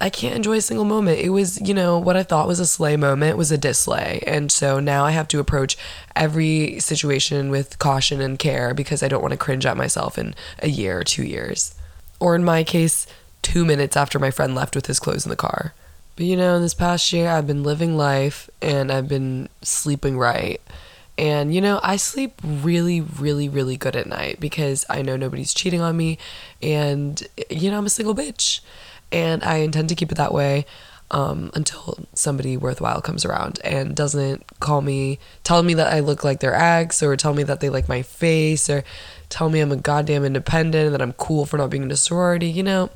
I 0.00 0.10
can't 0.10 0.36
enjoy 0.36 0.58
a 0.58 0.62
single 0.62 0.84
moment. 0.84 1.18
It 1.18 1.30
was, 1.30 1.60
you 1.60 1.74
know, 1.74 1.98
what 1.98 2.16
I 2.16 2.22
thought 2.22 2.46
was 2.46 2.60
a 2.60 2.66
slay 2.66 2.96
moment 2.96 3.36
was 3.36 3.50
a 3.50 3.58
dislay. 3.58 4.22
And 4.26 4.52
so 4.52 4.78
now 4.78 5.04
I 5.04 5.10
have 5.10 5.26
to 5.28 5.40
approach 5.40 5.76
every 6.14 6.78
situation 6.78 7.50
with 7.50 7.78
caution 7.78 8.20
and 8.20 8.38
care 8.38 8.74
because 8.74 9.02
I 9.02 9.08
don't 9.08 9.22
want 9.22 9.32
to 9.32 9.38
cringe 9.38 9.66
at 9.66 9.76
myself 9.76 10.16
in 10.16 10.34
a 10.60 10.68
year 10.68 10.98
or 10.98 11.04
two 11.04 11.24
years. 11.24 11.74
Or 12.20 12.36
in 12.36 12.44
my 12.44 12.62
case, 12.62 13.06
two 13.42 13.64
minutes 13.64 13.96
after 13.96 14.18
my 14.18 14.30
friend 14.30 14.54
left 14.54 14.76
with 14.76 14.86
his 14.86 15.00
clothes 15.00 15.26
in 15.26 15.30
the 15.30 15.36
car. 15.36 15.74
But 16.14 16.26
you 16.26 16.36
know, 16.36 16.60
this 16.60 16.74
past 16.74 17.12
year 17.12 17.30
I've 17.30 17.46
been 17.46 17.64
living 17.64 17.96
life 17.96 18.48
and 18.62 18.92
I've 18.92 19.08
been 19.08 19.48
sleeping 19.62 20.16
right. 20.16 20.60
And, 21.18 21.52
you 21.52 21.60
know, 21.60 21.80
I 21.82 21.96
sleep 21.96 22.40
really, 22.44 23.00
really, 23.00 23.48
really 23.48 23.76
good 23.76 23.96
at 23.96 24.06
night 24.06 24.38
because 24.38 24.86
I 24.88 25.02
know 25.02 25.16
nobody's 25.16 25.52
cheating 25.52 25.80
on 25.80 25.96
me. 25.96 26.16
And, 26.62 27.20
you 27.50 27.70
know, 27.70 27.78
I'm 27.78 27.86
a 27.86 27.90
single 27.90 28.14
bitch. 28.14 28.60
And 29.10 29.42
I 29.42 29.56
intend 29.56 29.88
to 29.88 29.96
keep 29.96 30.12
it 30.12 30.16
that 30.16 30.32
way 30.32 30.64
um, 31.10 31.50
until 31.54 32.06
somebody 32.14 32.56
worthwhile 32.56 33.00
comes 33.00 33.24
around 33.24 33.58
and 33.64 33.96
doesn't 33.96 34.44
call 34.60 34.80
me, 34.80 35.18
tell 35.42 35.62
me 35.62 35.74
that 35.74 35.92
I 35.92 36.00
look 36.00 36.22
like 36.22 36.40
their 36.40 36.54
ex 36.54 37.02
or 37.02 37.16
tell 37.16 37.34
me 37.34 37.42
that 37.44 37.60
they 37.60 37.70
like 37.70 37.88
my 37.88 38.02
face 38.02 38.70
or 38.70 38.84
tell 39.28 39.48
me 39.48 39.60
I'm 39.60 39.72
a 39.72 39.76
goddamn 39.76 40.24
independent 40.24 40.86
and 40.86 40.94
that 40.94 41.02
I'm 41.02 41.14
cool 41.14 41.46
for 41.46 41.56
not 41.56 41.70
being 41.70 41.82
in 41.82 41.90
a 41.90 41.96
sorority, 41.96 42.48
you 42.48 42.62
know, 42.62 42.90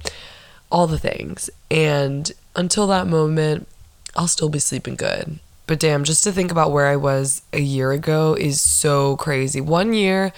all 0.70 0.86
the 0.86 0.98
things. 0.98 1.50
And 1.70 2.30
until 2.54 2.86
that 2.88 3.06
moment, 3.06 3.66
I'll 4.14 4.28
still 4.28 4.50
be 4.50 4.58
sleeping 4.58 4.94
good. 4.94 5.38
But 5.66 5.78
damn, 5.80 6.04
just 6.04 6.24
to 6.24 6.32
think 6.32 6.50
about 6.50 6.72
where 6.72 6.86
I 6.86 6.96
was 6.96 7.42
a 7.52 7.60
year 7.60 7.92
ago 7.92 8.34
is 8.34 8.60
so 8.60 9.16
crazy. 9.16 9.60
One 9.60 9.92
year, 9.92 10.32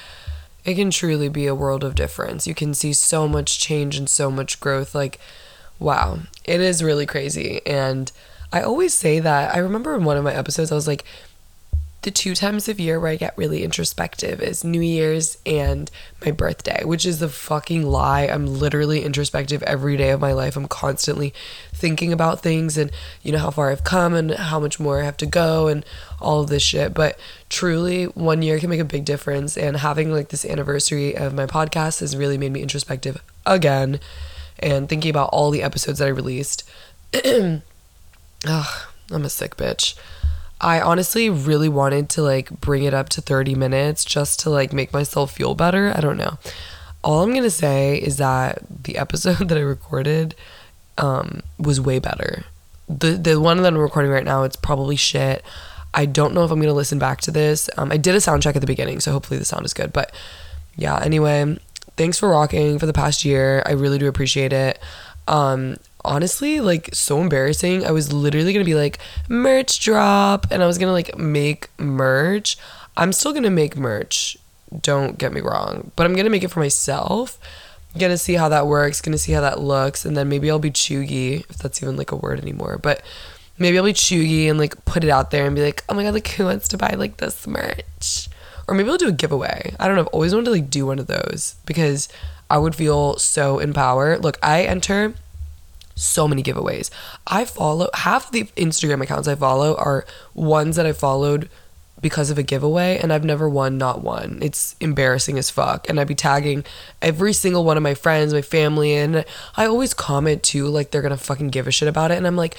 it 0.64 0.74
can 0.74 0.90
truly 0.90 1.28
be 1.28 1.46
a 1.46 1.54
world 1.54 1.84
of 1.84 1.94
difference. 1.94 2.46
You 2.46 2.54
can 2.54 2.74
see 2.74 2.92
so 2.92 3.26
much 3.26 3.58
change 3.58 3.96
and 3.96 4.08
so 4.08 4.30
much 4.30 4.60
growth. 4.60 4.94
Like, 4.94 5.18
wow, 5.78 6.20
it 6.44 6.60
is 6.60 6.82
really 6.82 7.06
crazy. 7.06 7.60
And 7.66 8.10
I 8.52 8.62
always 8.62 8.94
say 8.94 9.18
that. 9.18 9.54
I 9.54 9.58
remember 9.58 9.94
in 9.94 10.04
one 10.04 10.16
of 10.16 10.24
my 10.24 10.34
episodes, 10.34 10.70
I 10.70 10.74
was 10.74 10.86
like, 10.86 11.04
the 12.04 12.10
two 12.10 12.34
times 12.34 12.68
of 12.68 12.78
year 12.78 13.00
where 13.00 13.10
I 13.10 13.16
get 13.16 13.36
really 13.36 13.64
introspective 13.64 14.42
is 14.42 14.62
New 14.62 14.82
Year's 14.82 15.38
and 15.46 15.90
my 16.24 16.32
birthday, 16.32 16.84
which 16.84 17.06
is 17.06 17.18
the 17.18 17.30
fucking 17.30 17.82
lie. 17.82 18.26
I'm 18.26 18.46
literally 18.46 19.02
introspective 19.02 19.62
every 19.62 19.96
day 19.96 20.10
of 20.10 20.20
my 20.20 20.32
life. 20.32 20.54
I'm 20.54 20.68
constantly 20.68 21.32
thinking 21.72 22.12
about 22.12 22.42
things 22.42 22.76
and, 22.76 22.90
you 23.22 23.32
know, 23.32 23.38
how 23.38 23.50
far 23.50 23.70
I've 23.70 23.84
come 23.84 24.12
and 24.12 24.32
how 24.32 24.60
much 24.60 24.78
more 24.78 25.00
I 25.00 25.04
have 25.04 25.16
to 25.16 25.26
go 25.26 25.66
and 25.68 25.84
all 26.20 26.42
of 26.42 26.50
this 26.50 26.62
shit. 26.62 26.92
But 26.92 27.18
truly, 27.48 28.04
one 28.04 28.42
year 28.42 28.58
can 28.60 28.68
make 28.68 28.80
a 28.80 28.84
big 28.84 29.06
difference. 29.06 29.56
And 29.56 29.78
having 29.78 30.12
like 30.12 30.28
this 30.28 30.44
anniversary 30.44 31.16
of 31.16 31.32
my 31.32 31.46
podcast 31.46 32.00
has 32.00 32.14
really 32.14 32.36
made 32.36 32.52
me 32.52 32.60
introspective 32.60 33.22
again 33.46 33.98
and 34.58 34.90
thinking 34.90 35.10
about 35.10 35.30
all 35.32 35.50
the 35.50 35.62
episodes 35.62 36.00
that 36.00 36.06
I 36.06 36.10
released. 36.10 36.70
Ugh, 37.14 37.62
I'm 38.46 39.24
a 39.24 39.30
sick 39.30 39.56
bitch. 39.56 39.96
I 40.64 40.80
honestly 40.80 41.28
really 41.28 41.68
wanted 41.68 42.08
to 42.10 42.22
like 42.22 42.48
bring 42.48 42.84
it 42.84 42.94
up 42.94 43.10
to 43.10 43.20
30 43.20 43.54
minutes 43.54 44.02
just 44.04 44.40
to 44.40 44.50
like 44.50 44.72
make 44.72 44.94
myself 44.94 45.32
feel 45.32 45.54
better. 45.54 45.92
I 45.94 46.00
don't 46.00 46.16
know. 46.16 46.38
All 47.02 47.22
I'm 47.22 47.32
going 47.32 47.42
to 47.42 47.50
say 47.50 47.98
is 47.98 48.16
that 48.16 48.60
the 48.84 48.96
episode 48.96 49.48
that 49.48 49.58
I 49.58 49.60
recorded 49.60 50.34
um, 50.96 51.42
was 51.58 51.80
way 51.80 51.98
better. 51.98 52.44
The 52.88 53.12
the 53.12 53.40
one 53.40 53.58
that 53.58 53.66
I'm 53.72 53.78
recording 53.78 54.10
right 54.10 54.24
now, 54.24 54.42
it's 54.42 54.56
probably 54.56 54.96
shit. 54.96 55.44
I 55.92 56.06
don't 56.06 56.34
know 56.34 56.44
if 56.44 56.50
I'm 56.50 56.58
going 56.58 56.68
to 56.68 56.74
listen 56.74 56.98
back 56.98 57.20
to 57.22 57.30
this. 57.30 57.68
Um, 57.76 57.92
I 57.92 57.98
did 57.98 58.14
a 58.14 58.20
sound 58.20 58.42
check 58.42 58.56
at 58.56 58.60
the 58.60 58.66
beginning, 58.66 59.00
so 59.00 59.12
hopefully 59.12 59.38
the 59.38 59.44
sound 59.44 59.64
is 59.64 59.74
good. 59.74 59.92
But 59.92 60.12
yeah, 60.76 60.98
anyway, 61.02 61.58
thanks 61.96 62.18
for 62.18 62.30
rocking 62.30 62.78
for 62.78 62.86
the 62.86 62.92
past 62.92 63.24
year. 63.24 63.62
I 63.66 63.72
really 63.72 63.98
do 63.98 64.08
appreciate 64.08 64.52
it. 64.52 64.78
Um, 65.28 65.76
honestly 66.04 66.60
like 66.60 66.90
so 66.92 67.20
embarrassing. 67.20 67.84
I 67.84 67.90
was 67.90 68.12
literally 68.12 68.52
gonna 68.52 68.64
be 68.64 68.74
like 68.74 68.98
merch 69.28 69.80
drop 69.80 70.46
and 70.50 70.62
I 70.62 70.66
was 70.66 70.78
gonna 70.78 70.92
like 70.92 71.16
make 71.18 71.68
merch. 71.78 72.56
I'm 72.96 73.12
still 73.12 73.32
gonna 73.32 73.50
make 73.50 73.76
merch, 73.76 74.36
don't 74.82 75.18
get 75.18 75.32
me 75.32 75.40
wrong, 75.40 75.90
but 75.96 76.06
I'm 76.06 76.14
gonna 76.14 76.30
make 76.30 76.44
it 76.44 76.50
for 76.50 76.60
myself. 76.60 77.38
Gonna 77.96 78.18
see 78.18 78.34
how 78.34 78.48
that 78.48 78.66
works, 78.66 79.00
gonna 79.00 79.18
see 79.18 79.32
how 79.32 79.40
that 79.40 79.60
looks, 79.60 80.04
and 80.04 80.16
then 80.16 80.28
maybe 80.28 80.50
I'll 80.50 80.58
be 80.58 80.70
chuggy, 80.70 81.48
if 81.48 81.58
that's 81.58 81.82
even 81.82 81.96
like 81.96 82.10
a 82.10 82.16
word 82.16 82.40
anymore. 82.40 82.78
But 82.78 83.02
maybe 83.58 83.78
I'll 83.78 83.84
be 83.84 83.92
chuggy 83.92 84.48
and 84.50 84.58
like 84.58 84.84
put 84.84 85.04
it 85.04 85.10
out 85.10 85.30
there 85.30 85.46
and 85.46 85.54
be 85.54 85.62
like, 85.62 85.84
oh 85.88 85.94
my 85.94 86.02
god, 86.02 86.14
like 86.14 86.28
who 86.28 86.46
wants 86.46 86.68
to 86.68 86.78
buy 86.78 86.94
like 86.96 87.18
this 87.18 87.46
merch? 87.46 88.28
Or 88.66 88.74
maybe 88.74 88.88
I'll 88.88 88.96
do 88.96 89.08
a 89.08 89.12
giveaway. 89.12 89.74
I 89.78 89.86
don't 89.86 89.96
know. 89.96 90.02
I've 90.02 90.08
always 90.08 90.34
wanted 90.34 90.46
to 90.46 90.50
like 90.50 90.70
do 90.70 90.86
one 90.86 90.98
of 90.98 91.06
those 91.06 91.56
because 91.66 92.08
I 92.50 92.58
would 92.58 92.74
feel 92.74 93.18
so 93.18 93.58
empowered. 93.58 94.22
Look, 94.22 94.38
I 94.42 94.62
enter 94.62 95.14
so 95.94 96.26
many 96.26 96.42
giveaways. 96.42 96.90
I 97.26 97.44
follow 97.44 97.88
half 97.94 98.26
of 98.26 98.32
the 98.32 98.44
Instagram 98.56 99.02
accounts 99.02 99.28
I 99.28 99.34
follow 99.34 99.76
are 99.76 100.04
ones 100.34 100.76
that 100.76 100.86
I 100.86 100.92
followed 100.92 101.48
because 102.04 102.28
of 102.28 102.36
a 102.36 102.42
giveaway 102.42 102.98
and 103.02 103.12
I've 103.12 103.24
never 103.24 103.48
won 103.48 103.78
not 103.78 104.02
one. 104.02 104.38
It's 104.42 104.76
embarrassing 104.78 105.38
as 105.38 105.48
fuck. 105.48 105.88
And 105.88 105.98
I'd 105.98 106.06
be 106.06 106.14
tagging 106.14 106.62
every 107.00 107.32
single 107.32 107.64
one 107.64 107.78
of 107.78 107.82
my 107.82 107.94
friends, 107.94 108.34
my 108.34 108.42
family, 108.42 108.92
and 108.94 109.24
I 109.56 109.64
always 109.64 109.94
comment 109.94 110.42
too, 110.42 110.66
like 110.66 110.90
they're 110.90 111.00
gonna 111.00 111.16
fucking 111.16 111.48
give 111.48 111.66
a 111.66 111.70
shit 111.70 111.88
about 111.88 112.10
it. 112.10 112.18
And 112.18 112.26
I'm 112.26 112.36
like, 112.36 112.56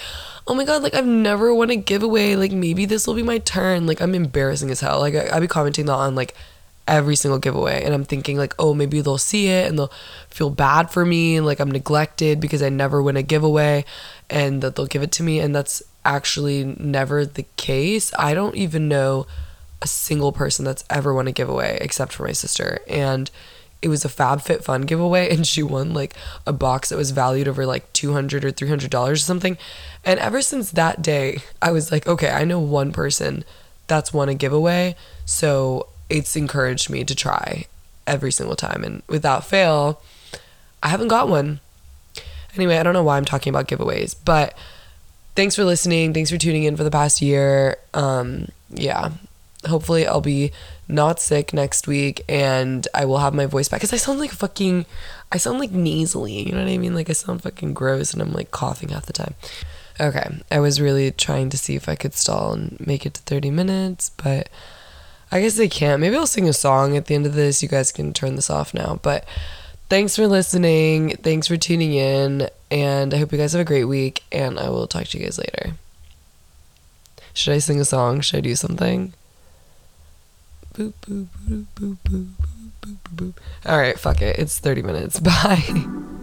oh 0.48 0.56
my 0.56 0.64
god, 0.64 0.82
like 0.82 0.96
I've 0.96 1.06
never 1.06 1.54
won 1.54 1.70
a 1.70 1.76
giveaway. 1.76 2.36
Like 2.36 2.54
maybe 2.54 2.86
this 2.86 3.06
will 3.06 3.14
be 3.14 3.22
my 3.22 3.38
turn. 3.38 3.86
Like 3.86 4.02
I'm 4.02 4.16
embarrassing 4.16 4.72
as 4.72 4.80
hell. 4.80 5.00
Like 5.00 5.14
I, 5.14 5.36
I'd 5.36 5.42
be 5.42 5.48
commenting 5.48 5.86
that 5.86 5.94
on 5.94 6.16
like 6.16 6.34
every 6.88 7.16
single 7.16 7.40
giveaway. 7.40 7.84
And 7.84 7.94
i'm 7.94 8.06
thinking 8.06 8.38
like 8.38 8.54
oh 8.60 8.74
maybe 8.74 9.02
they'll 9.02 9.18
see 9.18 9.48
it 9.48 9.68
and 9.68 9.78
they'll 9.78 9.92
feel 10.30 10.50
bad 10.50 10.92
for 10.92 11.06
me 11.06 11.36
and 11.36 11.46
like 11.46 11.60
i'm 11.60 11.72
neglected 11.72 12.40
because 12.40 12.62
i 12.62 12.70
never 12.70 13.02
win 13.02 13.18
a 13.18 13.24
giveaway 13.24 13.86
and 14.30 14.62
that 14.62 14.76
they'll 14.76 14.88
give 14.88 15.04
it 15.04 15.12
to 15.14 15.24
me. 15.24 15.40
And 15.40 15.56
that's 15.56 15.84
actually 16.04 16.76
never 16.80 17.26
the 17.26 17.46
case. 17.58 18.14
I 18.18 18.34
don't 18.34 18.56
even 18.56 18.88
know 18.88 19.28
a 19.82 19.88
single 19.88 20.32
person 20.32 20.66
that's 20.66 20.84
ever 20.90 21.14
won 21.14 21.28
a 21.28 21.32
giveaway 21.32 21.78
except 21.82 22.14
for 22.14 22.24
my 22.24 22.32
sister. 22.32 22.80
And 22.88 23.30
it 23.82 23.90
was 23.90 24.06
a 24.06 24.10
FabFitFun 24.10 24.88
giveaway 24.88 25.30
and 25.36 25.46
she 25.46 25.62
won 25.64 25.94
like 25.94 26.16
a 26.48 26.54
box 26.54 26.90
that 26.90 26.98
was 26.98 27.12
valued 27.12 27.48
over 27.48 27.66
like 27.66 27.92
200 27.94 28.46
or 28.46 28.52
300 28.52 28.90
dollars 28.90 29.22
or 29.22 29.26
something. 29.26 29.58
And 30.04 30.20
ever 30.20 30.42
since 30.42 30.72
that 30.72 31.02
day 31.02 31.40
i 31.62 31.72
was 31.72 31.92
like 31.92 32.08
okay 32.08 32.30
i 32.30 32.44
know 32.46 32.60
one 32.60 32.92
person 32.92 33.44
that's 33.88 34.14
won 34.14 34.30
a 34.30 34.34
giveaway. 34.34 34.96
So 35.26 35.88
it's 36.10 36.36
encouraged 36.36 36.90
me 36.90 37.04
to 37.04 37.16
try 37.16 37.66
every 38.08 38.32
single 38.32 38.56
time. 38.56 38.84
And 38.84 39.04
without 39.08 39.46
fail, 39.46 40.02
I 40.84 40.90
haven't 40.90 41.08
got 41.08 41.30
one. 41.30 41.60
Anyway, 42.56 42.78
I 42.78 42.84
don't 42.84 42.94
know 42.94 43.04
why 43.04 43.18
I'm 43.18 43.26
talking 43.26 43.52
about 43.52 43.68
giveaways, 43.68 44.16
but 44.24 44.58
thanks 45.36 45.56
for 45.56 45.64
listening. 45.64 46.14
Thanks 46.14 46.30
for 46.30 46.38
tuning 46.38 46.64
in 46.64 46.78
for 46.78 46.84
the 46.84 46.92
past 46.92 47.22
year. 47.22 47.78
Um, 47.94 48.48
yeah, 48.70 49.12
hopefully 49.66 50.08
I'll 50.08 50.22
be 50.22 50.52
not 50.88 51.20
sick 51.20 51.54
next 51.54 51.88
week 51.88 52.24
and 52.30 52.88
I 52.94 53.06
will 53.06 53.18
have 53.18 53.34
my 53.34 53.46
voice 53.46 53.68
back 53.68 53.80
because 53.80 53.94
I 53.94 53.98
sound 53.98 54.20
like 54.20 54.32
fucking, 54.32 54.86
I 55.32 55.38
sound 55.38 55.60
like 55.60 55.72
nasally. 55.72 56.40
You 56.48 56.54
know 56.54 56.64
what 56.64 56.70
I 56.70 56.78
mean? 56.78 56.96
Like 56.96 57.10
I 57.10 57.14
sound 57.14 57.42
fucking 57.42 57.74
gross 57.74 58.14
and 58.14 58.22
I'm 58.22 58.32
like 58.32 58.52
coughing 58.52 58.90
half 58.90 59.06
the 59.06 59.14
time. 59.14 59.34
Okay, 60.00 60.42
I 60.52 60.60
was 60.60 60.82
really 60.82 61.12
trying 61.12 61.50
to 61.50 61.58
see 61.58 61.76
if 61.76 61.88
I 61.88 61.96
could 61.96 62.14
stall 62.14 62.54
and 62.54 62.78
make 62.86 63.06
it 63.06 63.14
to 63.16 63.22
30 63.22 63.50
minutes, 63.50 64.10
but 64.10 64.50
I 65.32 65.42
guess 65.42 65.56
they 65.56 65.68
can't. 65.68 66.00
Maybe 66.00 66.16
I'll 66.16 66.28
sing 66.28 66.48
a 66.48 66.54
song 66.54 66.96
at 66.96 67.06
the 67.08 67.16
end 67.16 67.26
of 67.26 67.34
this. 67.34 67.62
You 67.62 67.70
guys 67.70 67.92
can 67.92 68.14
turn 68.14 68.36
this 68.36 68.50
off 68.50 68.74
now. 68.74 69.00
But 69.02 69.26
thanks 69.90 70.16
for 70.16 70.28
listening. 70.28 71.18
Thanks 71.18 71.48
for 71.48 71.58
tuning 71.58 71.94
in. 71.94 72.50
And 72.72 73.14
I 73.14 73.18
hope 73.18 73.32
you 73.32 73.38
guys 73.38 73.54
have 73.54 73.62
a 73.62 73.66
great 73.66 73.86
week. 73.86 74.24
And 74.32 74.60
I 74.60 74.70
will 74.70 74.88
talk 74.88 75.06
to 75.08 75.18
you 75.18 75.26
guys 75.26 75.38
later. 75.38 75.74
Should 77.34 77.54
I 77.54 77.58
sing 77.60 77.80
a 77.82 77.86
song? 77.86 78.22
Should 78.22 78.38
I 78.38 78.42
do 78.42 78.56
something? 78.56 79.14
Boop, 80.74 80.94
boop, 81.02 81.28
boop, 81.48 81.66
boop, 81.76 81.98
boop, 82.06 82.28
boop, 82.32 82.58
boop, 82.82 82.98
boop. 83.16 83.34
All 83.66 83.78
right, 83.78 84.00
fuck 84.00 84.22
it. 84.22 84.40
It's 84.40 84.60
30 84.60 84.84
minutes. 84.84 85.20
Bye. 85.22 86.14